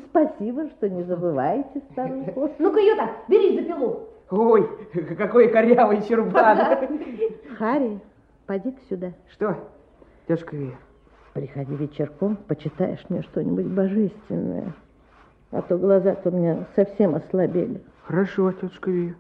[0.10, 2.52] Спасибо, что не забываете старуху.
[2.60, 4.02] Ну-ка, Юта, берись за пилу.
[4.30, 4.67] Ой,
[5.17, 6.58] какой корявый чурбан.
[7.58, 8.00] Харри,
[8.48, 9.12] поди сюда.
[9.32, 9.56] Что,
[10.27, 10.77] тетушка Вера?
[11.33, 14.73] Приходи вечерком, почитаешь мне что-нибудь божественное.
[15.51, 17.81] А то глаза-то у меня совсем ослабели.
[18.03, 19.15] Хорошо, тетушка Вера.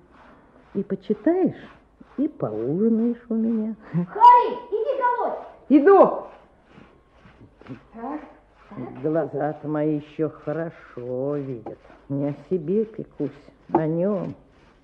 [0.73, 1.69] И почитаешь,
[2.17, 3.75] и поужинаешь у меня.
[3.91, 5.39] Харри, иди колоть.
[5.69, 6.23] Иду.
[7.93, 8.21] Так,
[9.03, 11.77] Глаза-то мои еще хорошо видят.
[12.09, 13.29] Не о себе пекусь,
[13.71, 14.35] о нем.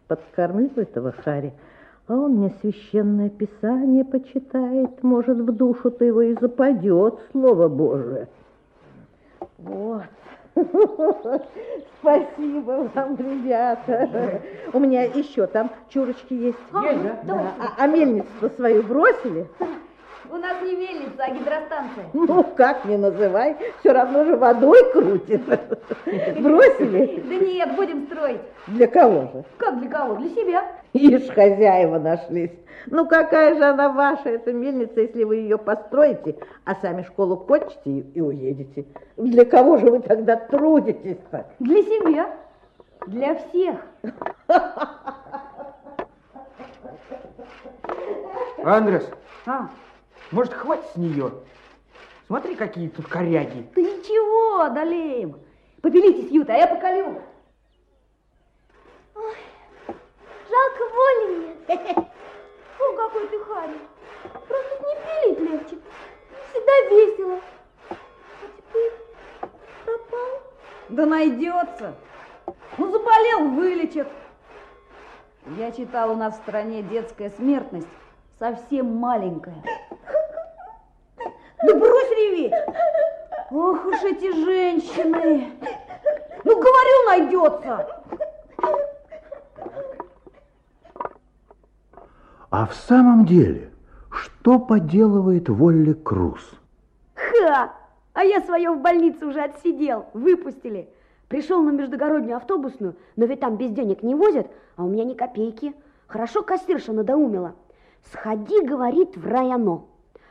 [0.08, 1.54] Подкормлю этого Хари,
[2.10, 5.04] а он мне священное писание почитает.
[5.04, 8.28] Может, в душу-то его и западет Слово Божие.
[9.60, 10.04] Вот.
[12.02, 14.42] Спасибо вам, ребята.
[14.74, 16.58] У меня еще там чурочки есть.
[16.82, 17.54] Есть, да?
[17.60, 19.48] А, а мельницу свою бросили?
[20.32, 22.06] У нас не мельница, а гидростанция.
[22.14, 25.42] Ну, как не называй, все равно же водой крутит.
[26.06, 27.24] Бросили?
[27.28, 28.42] Да нет, будем строить.
[28.68, 29.44] Для кого же?
[29.58, 30.16] Как для кого?
[30.16, 30.66] Для себя.
[30.94, 32.52] Ишь, хозяева нашлись.
[32.86, 37.80] Ну, какая же она ваша, эта мельница, если вы ее построите, а сами школу кончите
[37.86, 38.86] и, и уедете?
[39.18, 41.48] Для кого же вы тогда трудитесь-то?
[41.60, 42.30] Для себя.
[43.08, 43.78] Для всех.
[48.64, 49.10] Андрес,
[49.46, 49.70] А,
[50.32, 51.32] может, хватит с нее?
[52.28, 53.68] Смотри, какие тут коряги.
[53.76, 55.40] да ничего, одолеем.
[55.82, 57.24] Попилитесь, Юта, а я поколю.
[60.50, 61.96] Жалко воли нет.
[62.78, 63.80] Фу, какой ты Харри.
[64.34, 65.78] Просто не пилить легче.
[66.52, 67.40] Всегда весело.
[67.90, 67.96] А
[68.58, 68.94] теперь
[69.86, 70.42] пропал.
[70.90, 71.96] Да найдется.
[72.78, 74.08] Ну, заболел, вылечат.
[75.58, 77.88] Я читал, у нас в стране детская смертность
[78.38, 79.64] совсем маленькая.
[81.64, 82.54] Да брось реветь!
[83.52, 85.52] Ох уж эти женщины!
[86.44, 87.88] Ну, говорю, найдется!
[92.50, 93.72] А в самом деле,
[94.10, 96.42] что поделывает Волли Круз?
[97.14, 97.74] Ха!
[98.14, 100.08] А я свое в больнице уже отсидел.
[100.14, 100.90] Выпустили.
[101.28, 105.14] Пришел на междугороднюю автобусную, но ведь там без денег не возят, а у меня ни
[105.14, 105.74] копейки.
[106.08, 107.54] Хорошо кассирша надоумила.
[108.12, 109.84] Сходи, говорит, в районо.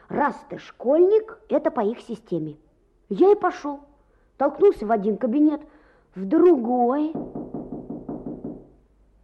[0.08, 2.56] Раз ты школьник, это по их системе.
[3.10, 3.80] Я и пошел.
[4.38, 5.60] Толкнулся в один кабинет,
[6.14, 7.12] в другой.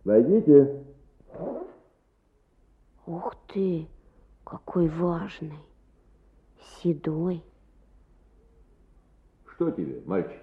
[0.05, 0.85] Войдите.
[3.07, 3.87] Ух ты,
[4.45, 5.59] какой важный,
[6.83, 7.43] седой.
[9.47, 10.41] Что тебе, мальчик?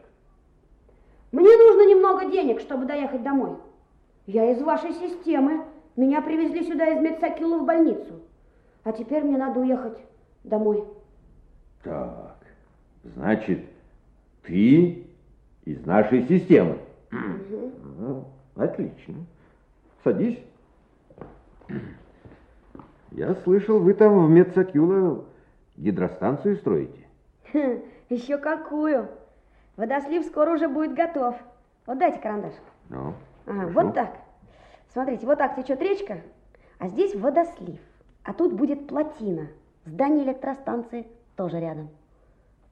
[1.31, 3.57] Мне нужно немного денег, чтобы доехать домой.
[4.25, 5.65] Я из вашей системы.
[5.95, 8.21] Меня привезли сюда из медсакила в больницу.
[8.83, 9.97] А теперь мне надо уехать
[10.43, 10.83] домой.
[11.83, 12.37] Так,
[13.03, 13.65] значит,
[14.43, 15.07] ты
[15.65, 16.77] из нашей системы.
[17.11, 17.71] Угу.
[17.99, 18.25] Ну,
[18.55, 19.15] отлично.
[20.03, 20.39] Садись.
[23.11, 25.25] Я слышал, вы там в Медсакюла
[25.75, 27.05] гидростанцию строите.
[27.53, 29.09] Хм, еще какую?
[29.75, 31.35] Водослив скоро уже будет готов.
[31.85, 32.53] Вот дайте карандаш.
[32.89, 33.13] Ну,
[33.45, 34.17] ага, вот так.
[34.93, 36.21] Смотрите, вот так течет речка,
[36.79, 37.79] а здесь водослив.
[38.23, 39.47] А тут будет плотина.
[39.85, 41.89] Здание электростанции тоже рядом.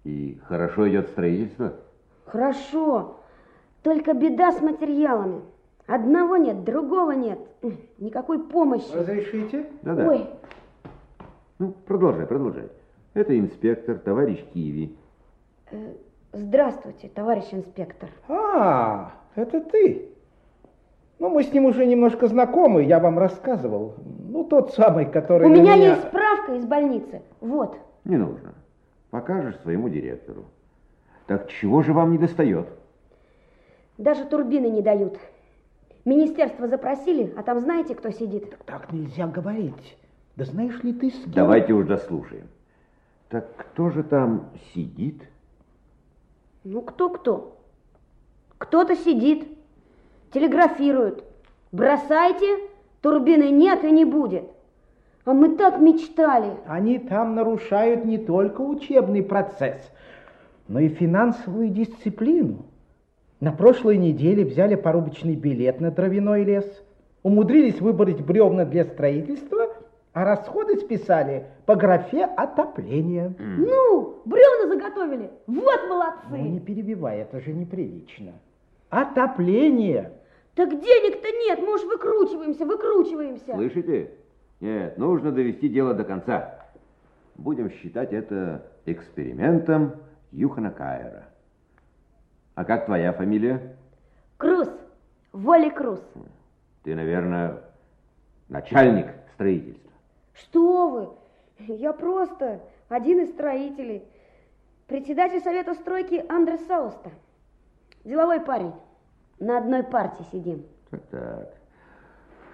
[0.04, 1.74] И хорошо идет строительство?
[2.26, 3.18] Хорошо.
[3.84, 5.42] Только беда с материалами.
[5.88, 7.40] Одного нет, другого нет.
[7.98, 8.92] Никакой помощи.
[8.94, 9.66] Разрешите?
[9.82, 10.08] Да-да.
[10.08, 10.28] Ой,
[11.58, 12.70] Ну, продолжай, продолжай.
[13.16, 14.96] Это инспектор, товарищ Киви.
[15.72, 15.94] э,
[16.32, 18.10] здравствуйте, товарищ инспектор.
[18.28, 20.10] А, это ты.
[21.18, 23.96] Ну, мы с ним уже немножко знакомы, я вам рассказывал.
[24.30, 25.96] Ну, тот самый, который У меня меня...
[25.96, 27.22] есть справка из больницы.
[27.42, 27.78] Вот.
[28.06, 28.54] Не нужно.
[29.10, 30.46] Покажешь своему директору.
[31.28, 32.68] Так чего же вам не достает?
[33.98, 35.20] Даже турбины не дают.
[36.06, 38.58] Министерство запросили, а там знаете, кто сидит?
[38.66, 39.98] Так нельзя говорить.
[40.36, 41.34] Да знаешь ли ты с кем?
[41.34, 42.48] Давайте уж дослушаем.
[43.30, 45.22] Так кто же там сидит?
[46.64, 47.58] Ну, кто-кто?
[48.58, 49.48] Кто-то сидит,
[50.34, 51.24] телеграфирует.
[51.72, 52.70] Бросайте,
[53.02, 54.46] турбины нет и не будет.
[55.26, 56.54] А мы так мечтали.
[56.66, 59.80] Они там нарушают не только учебный процесс,
[60.68, 62.66] но и финансовую дисциплину.
[63.40, 66.84] На прошлой неделе взяли порубочный билет на дровяной лес,
[67.24, 69.68] умудрились выбрать бревна для строительства,
[70.14, 73.34] а расходы списали по графе отопления.
[73.40, 75.30] Ну, бревна заготовили.
[75.48, 76.28] Вот молодцы.
[76.32, 78.34] Ну, не перебивай, это же неприлично.
[78.90, 80.12] Отопление.
[80.56, 83.54] Так денег-то нет, мы уж выкручиваемся, выкручиваемся.
[83.54, 84.12] Слышите?
[84.60, 86.66] Нет, нужно довести дело до конца.
[87.36, 89.96] Будем считать это экспериментом
[90.32, 91.30] Юхана Кайера.
[92.56, 93.78] А как твоя фамилия?
[94.38, 94.70] Круз,
[95.32, 96.02] Воли Круз.
[96.84, 97.62] Ты, наверное,
[98.50, 99.92] начальник строительства.
[100.34, 101.10] Что вы?
[101.74, 104.04] Я просто один из строителей.
[104.88, 107.12] Председатель совета стройки Андрес Сауста.
[108.04, 108.74] Деловой парень.
[109.40, 110.66] На одной партии сидим.
[110.90, 111.59] Так, так.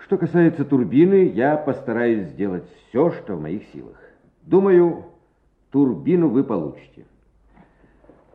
[0.06, 3.98] Что касается турбины, я постараюсь сделать все, что в моих силах.
[4.44, 5.06] Думаю,
[5.72, 7.08] турбину вы получите.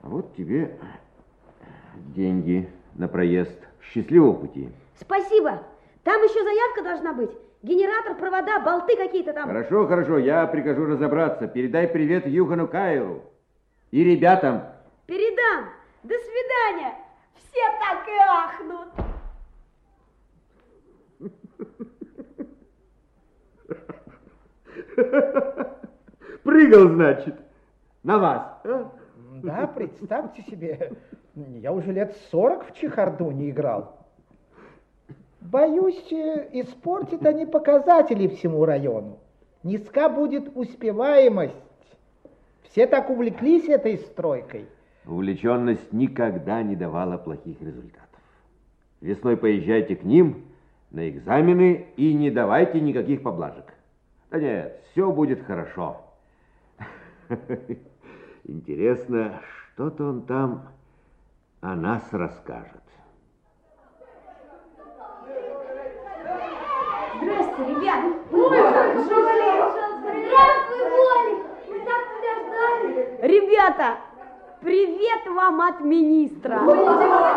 [0.02, 0.76] А вот тебе
[1.94, 3.56] деньги на проезд.
[3.82, 4.68] Счастливого пути.
[5.00, 5.62] Спасибо.
[6.02, 7.30] Там еще заявка должна быть.
[7.62, 9.46] Генератор, провода, болты какие-то там.
[9.46, 11.46] Хорошо, хорошо, я прикажу разобраться.
[11.46, 13.22] Передай привет Юхану Кайру
[13.92, 14.64] и ребятам.
[15.06, 15.66] Передам.
[16.02, 16.94] До свидания.
[17.36, 19.09] Все так и ахнут.
[26.42, 27.34] Прыгал, значит,
[28.02, 28.60] на вас.
[28.64, 28.92] а?
[29.42, 30.92] Да, представьте себе,
[31.34, 33.96] я уже лет сорок в чехарду не играл.
[35.40, 39.18] Боюсь, э, испортят они показатели всему району.
[39.62, 41.54] Низка будет успеваемость.
[42.64, 44.66] Все так увлеклись этой стройкой.
[45.06, 48.20] Увлеченность никогда не давала плохих результатов.
[49.00, 50.44] Весной поезжайте к ним
[50.90, 53.74] на экзамены и не давайте никаких поблажек.
[54.30, 56.02] Да нет, все будет хорошо.
[58.44, 59.40] Интересно,
[59.72, 60.68] что-то он там
[61.60, 62.80] о нас расскажет.
[67.20, 68.04] Здрасте, ребят.
[68.32, 71.38] Ой, как Здравствуй, Волик.
[71.68, 73.18] Мы так тебя ждали.
[73.22, 73.98] Ребята,
[74.60, 76.58] привет вам от министра.
[76.58, 76.76] Какой,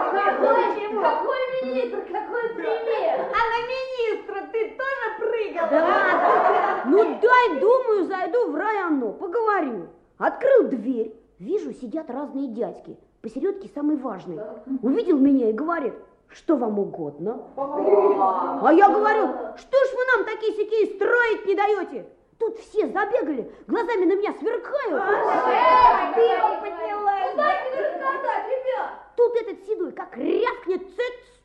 [0.09, 3.19] какой министр, какой привет.
[3.31, 5.67] А на министра ты тоже прыгал?
[5.69, 6.83] Да.
[6.85, 9.87] Ну дай, думаю, зайду в районо, поговорю.
[10.17, 12.97] Открыл дверь, вижу, сидят разные дядьки.
[13.21, 14.39] Посередке самый важный.
[14.81, 15.93] Увидел меня и говорит,
[16.27, 17.43] что вам угодно?
[17.55, 22.05] А я говорю, что ж вы нам такие сякие строить не даете?
[22.43, 25.01] Тут все забегали, глазами на меня сверкают.
[25.01, 27.13] Э, ты его подняла.
[27.37, 28.89] Дайте мне рассказать, ребят.
[29.15, 31.41] Тут этот седой как рявкнет цыц.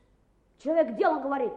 [0.58, 1.52] Человек дело говорит,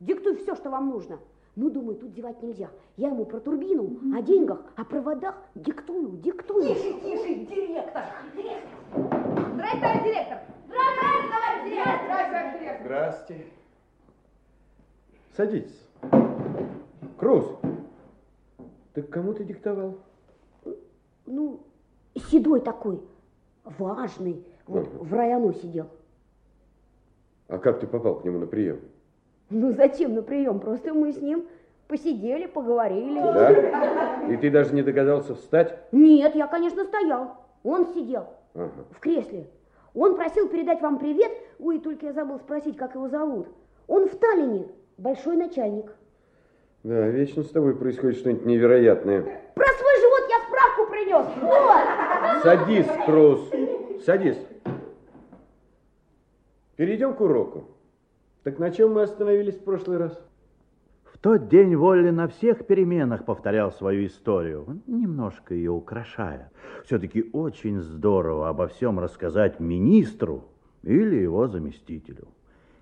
[0.00, 1.18] диктуй все, что вам нужно.
[1.54, 2.70] Ну, думаю, тут зевать нельзя.
[2.96, 6.74] Я ему про турбину, о деньгах, о проводах диктую, диктую.
[6.74, 8.04] Тише, тише, директор.
[8.94, 10.38] Здравствуйте, товарищ директор.
[10.66, 12.04] Здравствуйте, товарищ директор.
[12.06, 12.86] Здравствуйте, директор.
[12.86, 13.46] Здрасте.
[15.36, 15.84] Садитесь.
[17.18, 17.44] Круз,
[19.02, 19.96] ты кому ты диктовал?
[21.26, 21.60] Ну,
[22.14, 23.00] седой такой,
[23.64, 24.98] важный, вот Ага.
[25.04, 25.86] в району сидел.
[27.48, 28.80] А как ты попал к нему на прием?
[29.50, 30.58] Ну, зачем на прием?
[30.60, 31.46] Просто мы с ним
[31.86, 33.20] посидели, поговорили.
[33.20, 34.26] Да?
[34.30, 35.78] И ты даже не догадался встать?
[35.92, 37.36] Нет, я, конечно, стоял.
[37.62, 38.84] Он сидел Ага.
[38.90, 39.48] в кресле.
[39.94, 41.30] Он просил передать вам привет.
[41.58, 43.46] Ой, только я забыл спросить, как его зовут.
[43.86, 44.68] Он в Таллине,
[44.98, 45.94] большой начальник.
[46.84, 49.22] Да, вечно с тобой происходит что-нибудь невероятное.
[49.54, 51.26] Про свой живот я справку принес.
[51.42, 52.42] Вот.
[52.42, 53.50] Садись, Круз,
[54.04, 54.38] садись.
[56.76, 57.64] Перейдем к уроку.
[58.44, 60.24] Так на чем мы остановились в прошлый раз?
[61.12, 66.52] В тот день Волли на всех переменах повторял свою историю, немножко ее украшая.
[66.84, 70.44] Все-таки очень здорово обо всем рассказать министру
[70.84, 72.28] или его заместителю.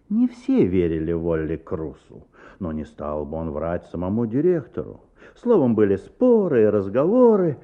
[0.08, 2.26] Не все верили Волли Крусу,
[2.60, 5.00] но не стал бы он врать самому директору.
[5.34, 7.58] Словом, были споры и разговоры,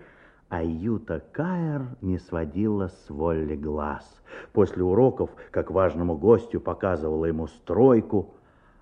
[0.48, 4.20] а Юта Кайер не сводила с Волли глаз.
[4.52, 8.34] После уроков, как важному гостю, показывала ему стройку,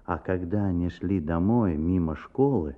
[0.06, 2.76] а когда они шли домой мимо школы,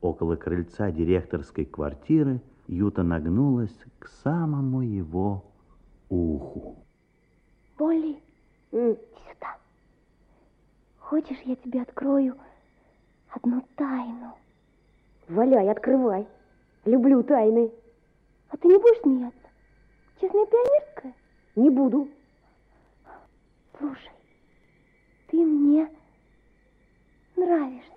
[0.00, 5.44] около крыльца директорской квартиры, Юта нагнулась к самому его
[6.08, 6.76] уху.
[8.70, 8.96] Сюда.
[11.10, 12.38] Хочешь, я тебе открою
[13.30, 14.32] одну тайну?
[15.26, 16.24] Валяй, открывай.
[16.84, 17.72] Люблю тайны.
[18.50, 19.48] А ты не будешь смеяться?
[20.20, 21.14] Честная пионерская?
[21.56, 22.08] Не буду.
[23.76, 24.12] Слушай,
[25.26, 25.90] ты мне
[27.34, 27.90] нравишься.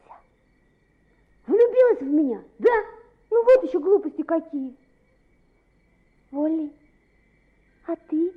[1.46, 2.42] Влюбилась в меня?
[2.58, 2.84] Да.
[3.30, 4.76] Ну вот еще глупости какие.
[6.32, 6.74] Волли,
[7.86, 8.34] а ты?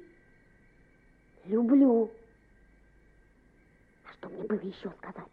[1.46, 2.10] Люблю.
[4.26, 5.30] Что мне было еще сказать?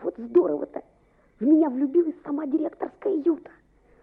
[0.00, 0.82] Вот здорово-то.
[1.38, 3.50] В меня влюбилась сама директорская Юта.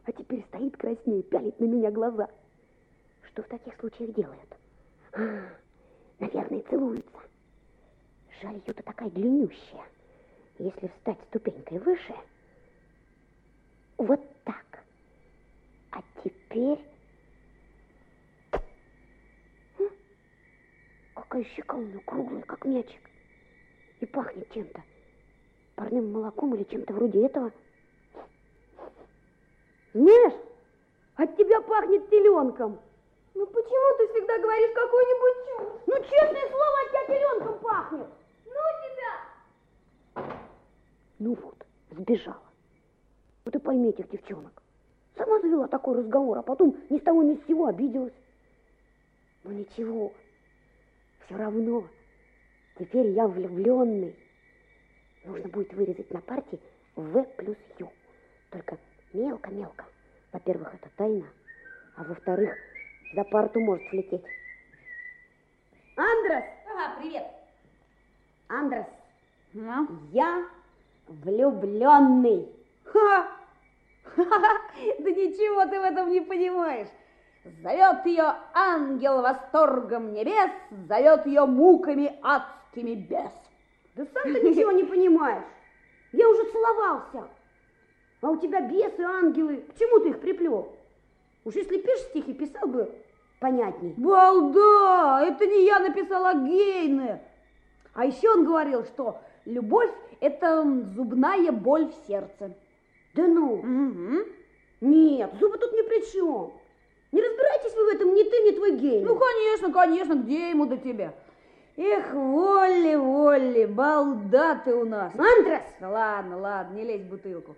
[0.06, 2.30] А теперь стоит краснее, пялит на меня глаза.
[3.24, 4.56] Что в таких случаях делают?
[5.14, 5.50] А,
[6.20, 7.18] наверное, целуются.
[8.42, 9.86] Жаль, Юта такая длиннющая.
[10.60, 12.16] Если встать ступенькой выше,
[13.98, 14.84] вот так.
[15.92, 16.80] А теперь...
[21.16, 23.02] Какая щека у круглая, как мячик.
[24.00, 24.82] И пахнет чем-то.
[25.76, 27.52] Парным молоком или чем-то вроде этого.
[29.94, 30.34] Знаешь,
[31.16, 32.80] от тебя пахнет теленком.
[33.34, 35.82] Ну почему ты всегда говоришь какую-нибудь чушь?
[35.88, 38.08] Ну, честное слово, от тебя теленком пахнет.
[38.46, 40.38] Ну тебя!
[41.20, 42.42] Ну вот, сбежала.
[43.46, 44.62] Вот и пойми этих девчонок.
[45.16, 48.14] Сама завела такой разговор, а потом ни с того ни с сего обиделась.
[49.44, 50.12] Ну ничего,
[51.26, 51.86] все равно.
[52.80, 54.16] Теперь я влюбленный.
[55.26, 56.60] Нужно будет вырезать на парте
[56.96, 57.92] В плюс Ю.
[58.52, 58.78] Только
[59.14, 59.86] мелко-мелко.
[60.32, 61.26] Во-первых, это тайна.
[61.96, 62.56] А во-вторых,
[63.14, 64.24] за парту может влететь.
[65.96, 66.44] Андрес!
[66.72, 67.26] Ага, привет.
[68.50, 68.86] Андрес,
[69.54, 69.88] Ну?
[70.12, 70.46] я
[71.08, 72.48] влюбленный.
[72.86, 73.28] Ха!
[74.16, 76.88] Да ничего ты в этом не понимаешь.
[77.62, 80.52] Зовет ее ангел восторгом небес,
[80.88, 82.18] зовет ее муками
[82.68, 83.32] адскими бес.
[83.96, 85.44] Да сам ты ничего не понимаешь.
[86.12, 87.30] Я уже целовался.
[88.22, 89.58] А у тебя бесы, ангелы.
[89.58, 90.76] К чему ты их приплел?
[91.46, 92.92] Уж если пишешь стихи, писал бы
[93.40, 93.94] понятней.
[93.98, 95.26] Балда!
[95.28, 97.22] Это не я написала Гейне.
[97.94, 100.64] А еще он говорил, что любовь– это
[100.96, 102.56] зубная боль в сердце.
[103.14, 103.64] Да ну?
[104.82, 106.54] Нет, зубы тут ни при чем.
[107.12, 109.04] Не разбирайтесь вы в этом, ни ты, ни твой гей.
[109.04, 111.14] Ну, конечно, конечно, где ему до тебя?
[111.80, 115.14] Эх, Волли, Волли, балда ты у нас.
[115.14, 115.62] Андрес!
[115.80, 117.56] Да ладно, ладно, не лезь в бутылку.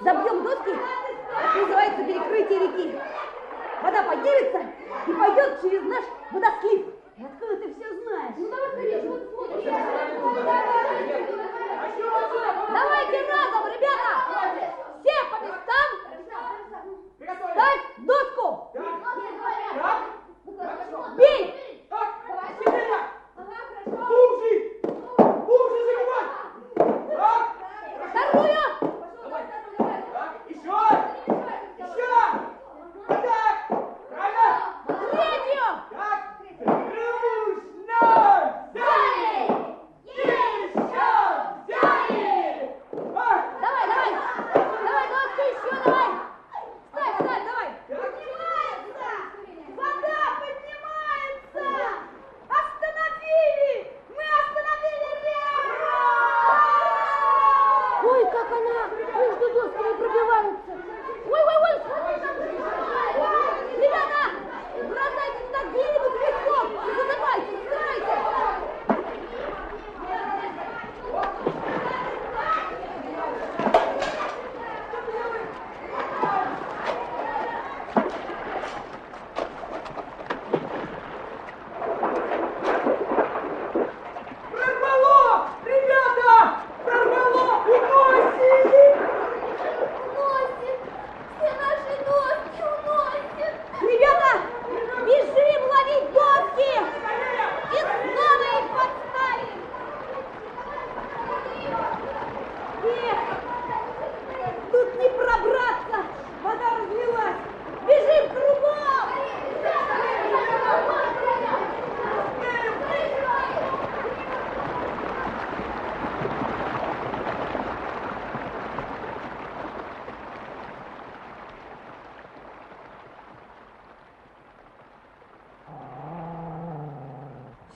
[0.00, 3.00] Забьем доски, это называется перекрытие реки.
[3.82, 4.60] Вода поднимется
[5.08, 6.97] и пойдет через наш водослив.
[12.70, 14.12] Давайте разом, ребята!
[15.02, 15.88] Все по местам!
[17.52, 17.87] Ставь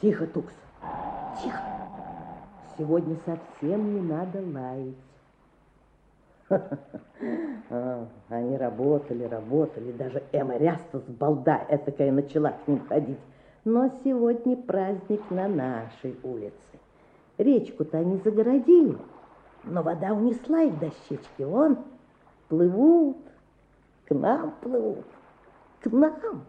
[0.03, 0.53] Тихо, Тукс,
[1.41, 1.61] тихо.
[2.77, 4.95] Сегодня совсем не надо лаять.
[7.71, 13.19] А, Они работали, работали, даже Эмма Рястус, балда этакая, начала к ним ходить.
[13.65, 16.53] Но сегодня праздник на нашей улице.
[17.39, 18.99] Речку-то они загородили,
[19.63, 21.43] но вода унесла их дощечки.
[21.43, 21.79] Вон,
[22.49, 23.19] плывут,
[24.07, 25.07] к нам плывут,
[25.81, 26.45] к нам.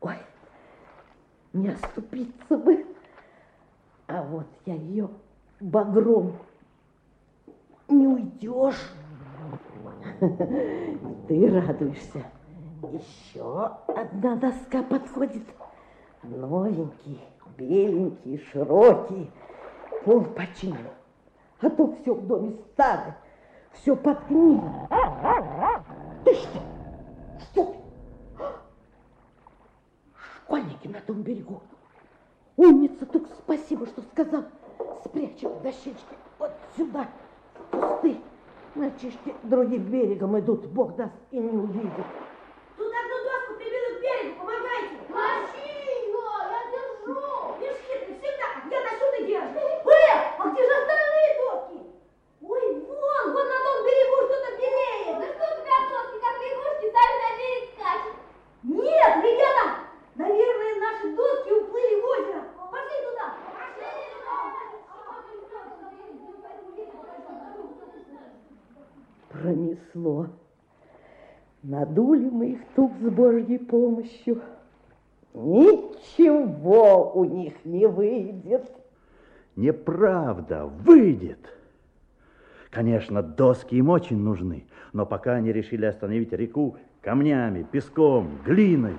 [0.00, 0.16] Ой,
[1.54, 2.84] не оступиться бы.
[4.06, 5.08] А вот я ее
[5.60, 6.36] багром
[7.88, 8.92] не уйдешь.
[11.28, 12.22] Ты радуешься.
[12.92, 15.44] Еще одна доска подходит.
[16.22, 17.20] Новенький,
[17.56, 19.30] беленький, широкий.
[20.04, 20.90] Пол починил.
[21.60, 23.16] А то все в доме старое,
[23.72, 24.86] все подгнило.
[26.24, 26.60] Ты что?
[27.38, 27.83] Что ты?
[30.84, 31.62] Школьники на том берегу.
[32.56, 34.44] Умница, только спасибо, что сказал.
[35.04, 37.08] Спрячем дощечки вот сюда,
[37.54, 38.18] в кусты.
[38.74, 42.06] Мальчишки другим берегом идут, Бог даст, и не увидят.
[42.76, 44.96] Тут одну доску прибили к берегу, помогайте.
[45.08, 47.54] Тащи ее, я держу.
[47.60, 49.62] Держи ты всегда, я тащу, ты держишь.
[49.86, 51.78] Эй, а где же остальные доски?
[52.42, 55.16] Ой, вон, вон на том берегу что-то белеет.
[55.22, 58.16] Да что у тебя доски, как лягушки, сами на берег скачут?
[58.64, 59.84] Нет, ребята,
[60.84, 62.44] наши доски уплыли в озеро.
[62.70, 63.34] Пошли туда.
[69.44, 70.28] Пронесло.
[71.62, 74.40] Надули мы их тут с Божьей помощью.
[75.34, 78.70] Ничего у них не выйдет.
[79.54, 81.40] Неправда, выйдет.
[82.70, 84.64] Конечно, доски им очень нужны,
[84.94, 88.96] но пока они решили остановить реку камнями, песком, глиной.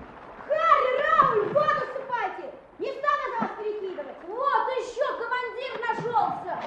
[0.47, 2.53] Харри, Рауль, воду сыпайте.
[2.77, 4.17] Не стану за вас перекидывать.
[4.27, 6.63] Вот еще командир нашелся.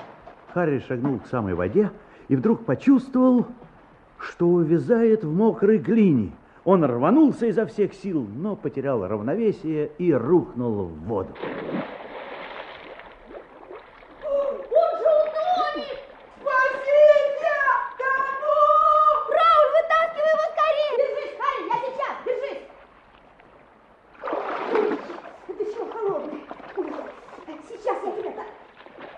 [0.52, 1.92] Харри шагнул к самой воде
[2.26, 3.46] и вдруг почувствовал,
[4.18, 6.32] что увязает в мокрой глине.
[6.64, 11.34] Он рванулся изо всех сил, но потерял равновесие и рухнул в воду.
[14.24, 15.98] Он же утонет!
[16.40, 17.54] Спасите!
[17.96, 18.58] Кому?
[19.30, 20.92] Рауль, вытаскивай его скорее!
[20.98, 22.64] Держись, Харри, я сейчас, держись!
[25.48, 26.42] Это еще холодный.
[27.68, 28.48] Сейчас я тебе так.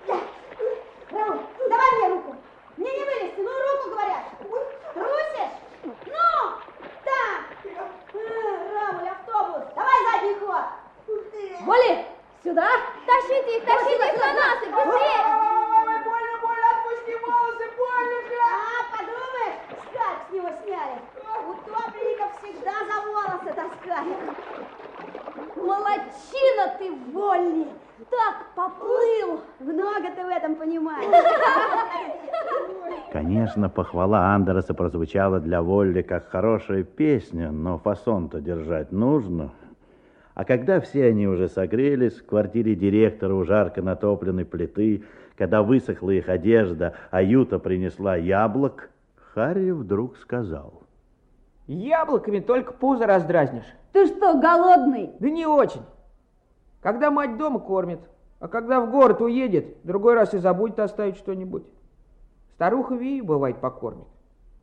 [0.06, 0.16] Да.
[1.18, 2.30] Рауль, давай мне руку.
[2.76, 4.24] Мне не вылезти, ну руку говорят.
[4.94, 5.56] Трусишь?
[6.06, 6.28] Ну,
[7.04, 7.40] так.
[7.64, 8.16] Э,
[8.74, 10.64] Рауль, автобус, давай задний ход.
[11.66, 12.04] Боли,
[12.42, 12.68] сюда.
[13.06, 15.22] Тащите их, тащите их на нас, и быстрее.
[16.04, 18.36] Больно, больно, отпусти волосы, больно же.
[18.40, 20.96] А, подумаешь, скальп с него сняли.
[21.50, 24.20] Утопленников всегда за волосы таскают.
[25.56, 27.68] Молодчина ты, Вольни!
[28.08, 29.40] Так поплыл!
[29.60, 31.12] Много ты в этом понимаешь.
[33.12, 39.52] Конечно, похвала Андерса прозвучала для Волли как хорошая песня, но фасон-то держать нужно.
[40.34, 45.04] А когда все они уже согрелись в квартире директора у жарко натопленной плиты,
[45.36, 48.90] когда высохла их одежда, а Юта принесла яблок,
[49.34, 50.82] Харри вдруг сказал.
[51.66, 53.76] Яблоками только пузо раздразнишь.
[53.92, 55.10] Ты что, голодный?
[55.20, 55.82] Да не очень.
[56.80, 58.00] Когда мать дома кормит,
[58.40, 61.64] а когда в город уедет, другой раз и забудет оставить что-нибудь.
[62.60, 64.06] Старуха Вию, бывает, покормит.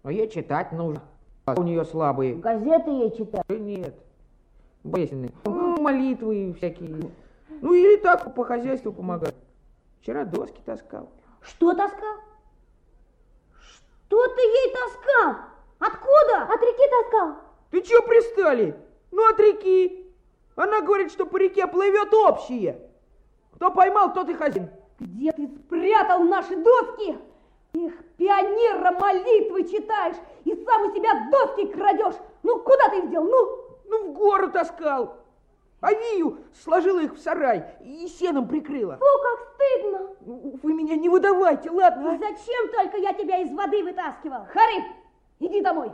[0.03, 1.01] Но ей читать нужно.
[1.45, 2.35] А у нее слабые.
[2.35, 3.43] Газеты ей читать?
[3.49, 3.95] Нет.
[4.83, 5.31] Песенные.
[5.45, 7.09] Ну, молитвы всякие.
[7.49, 9.33] Ну, или так по хозяйству помогать.
[9.99, 11.09] Вчера доски таскал.
[11.41, 12.17] Что таскал?
[13.59, 15.35] Что ты ей таскал?
[15.79, 16.53] Откуда?
[16.53, 17.35] От реки таскал.
[17.71, 18.75] Ты чё пристали?
[19.09, 20.05] Ну, от реки.
[20.55, 22.79] Она говорит, что по реке плывет общее.
[23.55, 24.69] Кто поймал, тот и хозяин.
[24.99, 27.17] Где ты спрятал наши доски?
[27.73, 30.15] Их пионера молитвы читаешь
[30.45, 32.15] и сам у себя доски крадешь.
[32.43, 33.23] Ну, куда ты их дел?
[33.23, 35.17] Ну, Ну, в гору таскал.
[35.79, 38.97] А Вию сложила их в сарай и сеном прикрыла.
[38.97, 40.57] Фу, как стыдно.
[40.63, 42.15] Вы меня не выдавайте, ладно?
[42.15, 44.45] и зачем только я тебя из воды вытаскивал?
[44.51, 44.83] Хари,
[45.39, 45.91] иди домой.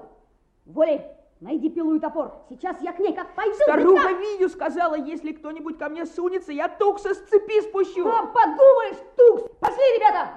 [0.66, 1.06] Воли,
[1.44, 2.32] найди пилу и топор.
[2.50, 3.54] Сейчас я к ней как пойду.
[3.56, 8.08] Старуха так- Вию сказала, если кто-нибудь ко мне сунется, я тукса с цепи спущу.
[8.08, 9.44] А, подумаешь, Тукс.
[9.60, 10.30] Пошли, ребята.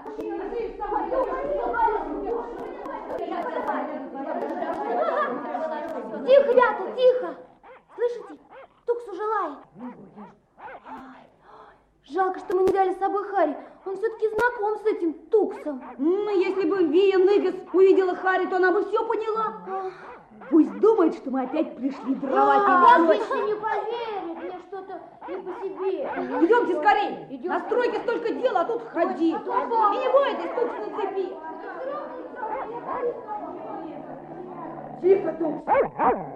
[6.26, 7.34] Тихо, ребята, тихо.
[7.94, 8.42] Слышите?
[8.86, 9.58] Тукс уже лает.
[12.08, 13.56] Жалко, что мы не взяли с собой Хари.
[13.84, 15.82] Он все-таки знаком с этим Туксом.
[15.98, 19.92] Ну, если бы Вия Ныгас увидела Хари, то она бы все поняла.
[20.50, 22.60] Пусть думает, что мы опять пришли дрова А,
[22.98, 23.18] перемолоть.
[23.18, 26.46] если не поверит, мне что-то не по себе.
[26.46, 27.48] Идемте скорее.
[27.48, 29.30] На стройке столько дела, а тут ходи.
[29.30, 31.32] И не бойтесь, тут на цепи.
[35.02, 35.64] Тихо, Тукс.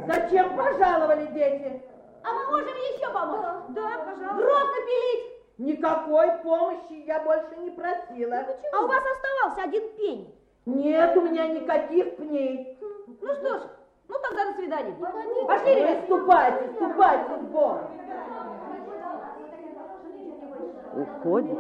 [0.07, 1.83] Зачем пожаловали дети?
[2.23, 3.41] А мы можем еще помочь?
[3.71, 4.37] Да, пожалуйста.
[4.37, 5.27] Дров напилить.
[5.59, 8.37] Никакой помощи я больше не просила.
[8.73, 10.35] А у вас оставался один пень.
[10.67, 12.79] Нет у меня никаких пней.
[13.23, 13.63] Ну что ж,
[14.11, 14.95] ну тогда до свидания.
[15.47, 16.05] Пошли, ребят.
[16.05, 17.79] Ступайте, ступайте в Бог.
[20.95, 21.59] Уходит.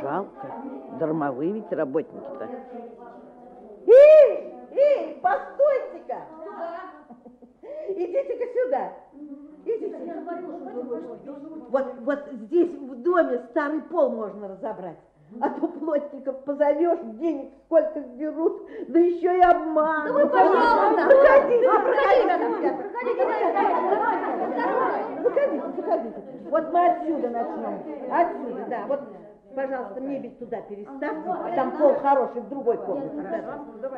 [0.00, 0.54] Жалко.
[0.98, 2.48] Дармовые ведь работники-то.
[3.86, 6.22] Эй, эй, постойте-ка.
[7.88, 8.92] Идите-ка сюда.
[9.64, 9.94] Идите.
[11.70, 14.98] Вот, вот здесь в доме старый пол можно разобрать.
[15.40, 20.06] А то плотников позовешь, денег сколько берут, да еще и обман.
[20.06, 21.06] Да вы, пожалуйста.
[21.06, 22.72] Проходите, А, проходите.
[22.72, 24.64] проходите, проходите.
[25.22, 26.22] Заходите, заходите.
[26.50, 27.82] Вот мы отсюда начнем.
[28.12, 28.84] Отсюда, да.
[28.86, 29.00] Вот,
[29.54, 31.54] пожалуйста, мебель туда переставьте.
[31.56, 33.44] Там пол хороший в другой комнате.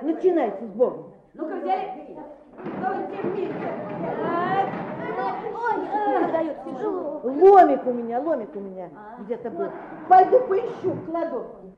[0.02, 1.12] Начинайте с Богом.
[1.34, 2.16] Ну-ка, взяли.
[2.80, 3.54] Давайте вместе.
[4.22, 4.66] Так.
[5.04, 5.65] Ой, дает тяжело.
[7.22, 9.68] Ломик у меня, ломик у меня где-то был.
[10.08, 11.72] Пойду поищу в кладовке.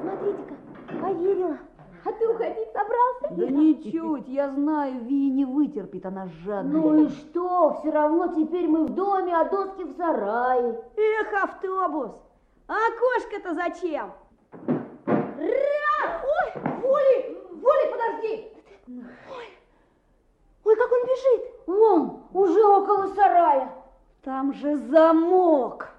[0.00, 0.54] Смотрите-ка,
[1.00, 1.58] поверила.
[2.02, 3.28] А ты уходить собрался?
[3.30, 6.80] Да ничуть, я знаю, Ви не вытерпит, она жадная.
[6.80, 10.80] Ну и что, все равно теперь мы в доме, а доски в сарае.
[10.96, 12.12] Эх, автобус!
[12.68, 14.12] А окошко-то зачем?
[15.06, 16.24] Раз!
[16.24, 18.48] Ой, Воли, Воли, подожди.
[18.88, 19.49] Ой,
[20.76, 21.50] как он бежит.
[21.66, 23.72] Вон, уже около сарая.
[24.22, 25.90] Там же замок.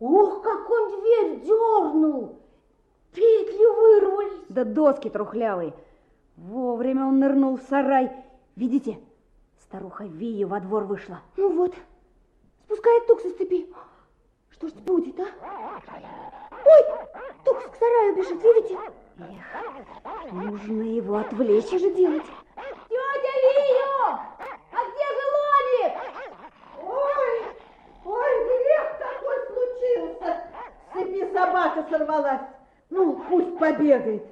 [0.00, 2.38] Ух, как он дверь дернул.
[3.12, 4.40] Петли вырвались.
[4.48, 5.74] Да доски трухлявые.
[6.36, 8.10] Вовремя он нырнул в сарай.
[8.56, 8.98] Видите,
[9.62, 11.20] старуха Вия во двор вышла.
[11.36, 11.74] Ну вот,
[12.64, 13.72] спускает Тукс с цепи.
[14.50, 15.26] Что ж будет, а?
[16.64, 16.84] Ой,
[17.44, 18.78] Тукс к сараю бежит, видите?
[19.18, 21.66] Эх, нужно его отвлечь.
[21.66, 22.24] Что же делать?
[22.94, 24.18] Тетя Вию!
[24.70, 25.94] А где же ломик?
[26.80, 27.34] Ой,
[28.04, 30.30] ой, грех какой случился.
[30.90, 32.40] С цепи собака сорвалась.
[32.90, 34.24] Ну, пусть побегает.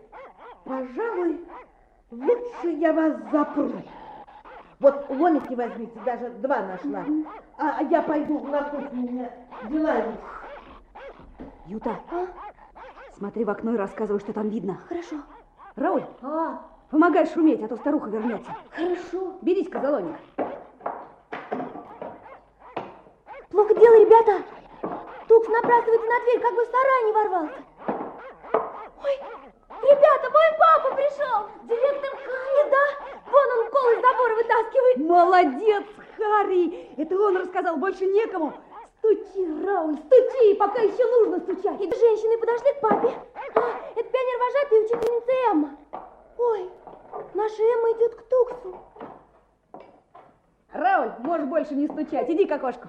[0.65, 1.45] Пожалуй,
[2.13, 3.73] лучше я вас запру.
[4.79, 7.05] Вот ломики возьмите, даже два нашла.
[7.59, 9.31] А я пойду на кухню, у меня
[9.69, 10.21] дела есть.
[11.67, 11.97] Юта,
[13.17, 14.79] смотри в окно и рассказывай, что там видно.
[14.89, 15.17] Хорошо.
[15.75, 18.55] Рауль, А, помогай шуметь, а то старуха вернется.
[18.71, 19.33] хорошо.
[19.41, 20.05] Берись-ка за.
[23.51, 24.45] Плохо дело, ребята.
[25.27, 27.59] Тукс набрасывается на дверь, как бы в сарай не ворвался.
[29.05, 29.21] Ой,
[29.83, 31.49] ребята, мой папа пришел.
[31.65, 33.31] Директор Кая, да?
[33.31, 34.97] Вон он кол из забора вытаскивает.
[34.99, 35.85] Молодец,
[36.17, 36.91] Харри!
[36.99, 38.53] Это он рассказал, больше некому.
[38.99, 41.81] Стучи, Рауль, стучи, пока еще нужно стучать.
[41.81, 43.13] И женщины подошли к папе.
[43.55, 43.61] А,
[43.97, 45.77] это пионер-вожатый и учительница Эмма.
[46.39, 46.71] Ой,
[47.35, 48.81] наша Эмма идет к Туксу.
[50.73, 52.89] Рауль, можешь больше не стучать, иди к окошку.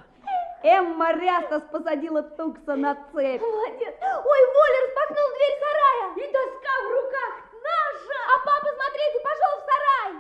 [0.64, 3.42] Эмма Рястас посадила Тукса на цепь.
[3.42, 3.96] Молодец.
[4.02, 6.14] Ой, Воля распахнул дверь сарая.
[6.16, 7.34] И доска в руках.
[7.62, 8.18] Наша.
[8.32, 10.12] А папа, смотрите, пошел в сарай.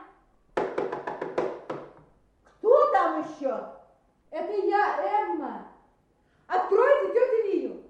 [2.59, 3.53] Кто там еще?
[4.32, 4.86] Это я,
[5.21, 5.53] Эмма.
[6.47, 7.84] Откройте тетю Вию.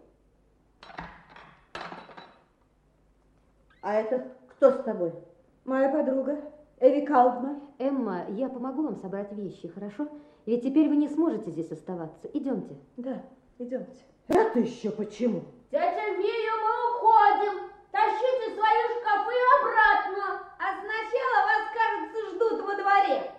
[3.82, 4.32] А это
[4.64, 5.12] кто с тобой?
[5.66, 6.40] Моя подруга
[6.80, 7.60] Эви Калдман.
[7.80, 10.08] Эмма, я помогу вам собрать вещи, хорошо?
[10.46, 12.30] Ведь теперь вы не сможете здесь оставаться.
[12.34, 12.78] Идемте.
[12.96, 13.24] Да,
[13.60, 14.00] идемте.
[14.30, 15.42] Это еще почему?
[15.70, 17.70] Тетя Вия, мы уходим.
[17.92, 20.48] Тащите свои шкафы обратно.
[20.58, 23.32] А сначала вас, кажется, ждут во дворе.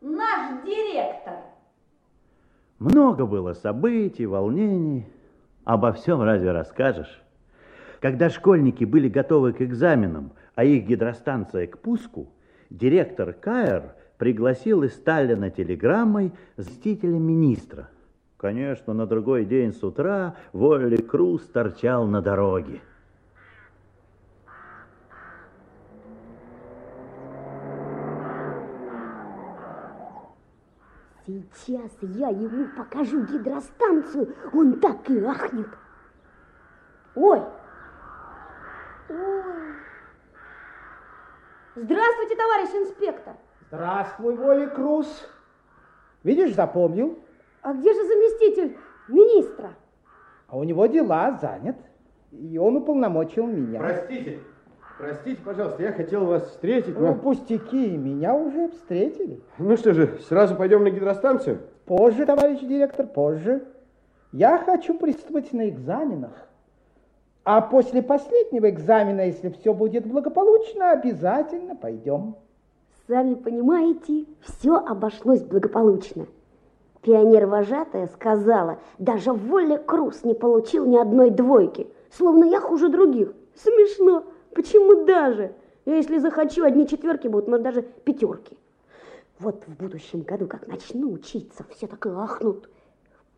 [0.00, 1.34] Наш директор.
[2.80, 5.06] Много было событий, волнений.
[5.64, 7.23] Обо всем разве расскажешь?
[8.04, 12.28] Когда школьники были готовы к экзаменам, а их гидростанция к пуску,
[12.68, 17.88] директор Каэр пригласил из Сталина телеграммой заместителя министра.
[18.36, 22.82] Конечно, на другой день с утра Волли Круз торчал на дороге.
[31.26, 35.68] Сейчас я ему покажу гидростанцию, он так и ахнет.
[37.14, 37.40] Ой!
[41.76, 43.34] Здравствуйте, товарищ инспектор!
[43.68, 45.08] Здравствуй, Воля Круз.
[46.22, 47.18] Видишь, запомнил.
[47.62, 48.76] А где же заместитель
[49.08, 49.74] министра?
[50.46, 51.76] А у него дела занят.
[52.30, 53.80] И он уполномочил меня.
[53.80, 54.38] Простите,
[54.96, 57.14] Простите, пожалуйста, я хотел вас встретить, Ну, но...
[57.16, 59.42] пустяки, меня уже встретили.
[59.58, 61.58] Ну что же, сразу пойдем на гидростанцию?
[61.86, 63.64] Позже, товарищ директор, позже.
[64.30, 66.30] Я хочу приступить на экзаменах.
[67.44, 72.36] А после последнего экзамена, если все будет благополучно, обязательно пойдем.
[73.06, 76.26] Сами понимаете, все обошлось благополучно.
[77.02, 83.34] Пионер-вожатая сказала, даже Воля Крус не получил ни одной двойки, словно я хуже других.
[83.54, 84.24] Смешно.
[84.54, 85.52] Почему даже?
[85.84, 88.56] Я, если захочу, одни четверки будут, но даже пятерки.
[89.38, 92.70] Вот в будущем году, как начну учиться, все так и ахнут.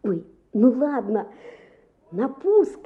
[0.04, 1.26] Ой, ну ладно.
[2.12, 2.78] На пуск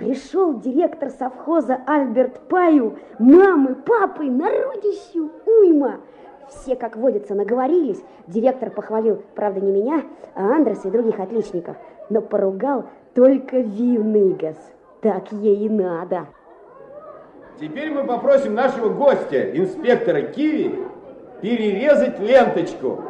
[0.00, 6.00] пришел директор совхоза Альберт Паю, мамы, папы, народищу, уйма.
[6.48, 8.02] Все, как водится, наговорились.
[8.26, 10.02] Директор похвалил, правда, не меня,
[10.34, 11.76] а Андреса и других отличников,
[12.08, 14.56] но поругал только Вивныгас.
[15.02, 16.26] Так ей и надо.
[17.60, 20.78] Теперь мы попросим нашего гостя, инспектора Киви,
[21.42, 23.04] перерезать ленточку.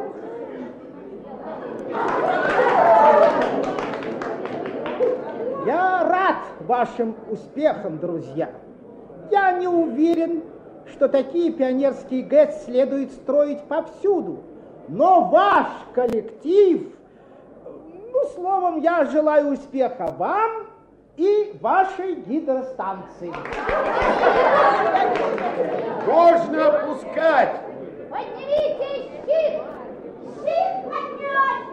[6.67, 8.49] Вашим успехам, друзья.
[9.31, 10.43] Я не уверен,
[10.85, 14.43] что такие пионерские ГЭС следует строить повсюду.
[14.87, 16.93] Но ваш коллектив,
[18.13, 20.67] ну, словом, я желаю успеха вам
[21.17, 23.31] и вашей гидростанции.
[26.05, 27.61] Можно опускать!
[28.09, 29.61] Поднимите щит!
[30.43, 31.70] Щит поднять!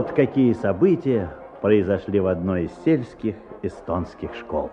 [0.00, 1.28] Вот какие события
[1.60, 4.70] произошли в одной из сельских эстонских школ.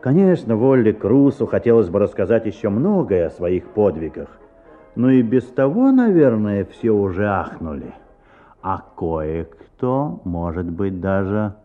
[0.00, 4.28] Конечно, Волле Крусу хотелось бы рассказать еще многое о своих подвигах,
[4.94, 7.92] но и без того, наверное, все уже ахнули.
[8.62, 11.56] А кое-кто, может быть, даже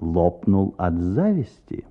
[0.00, 1.84] лопнул от зависти.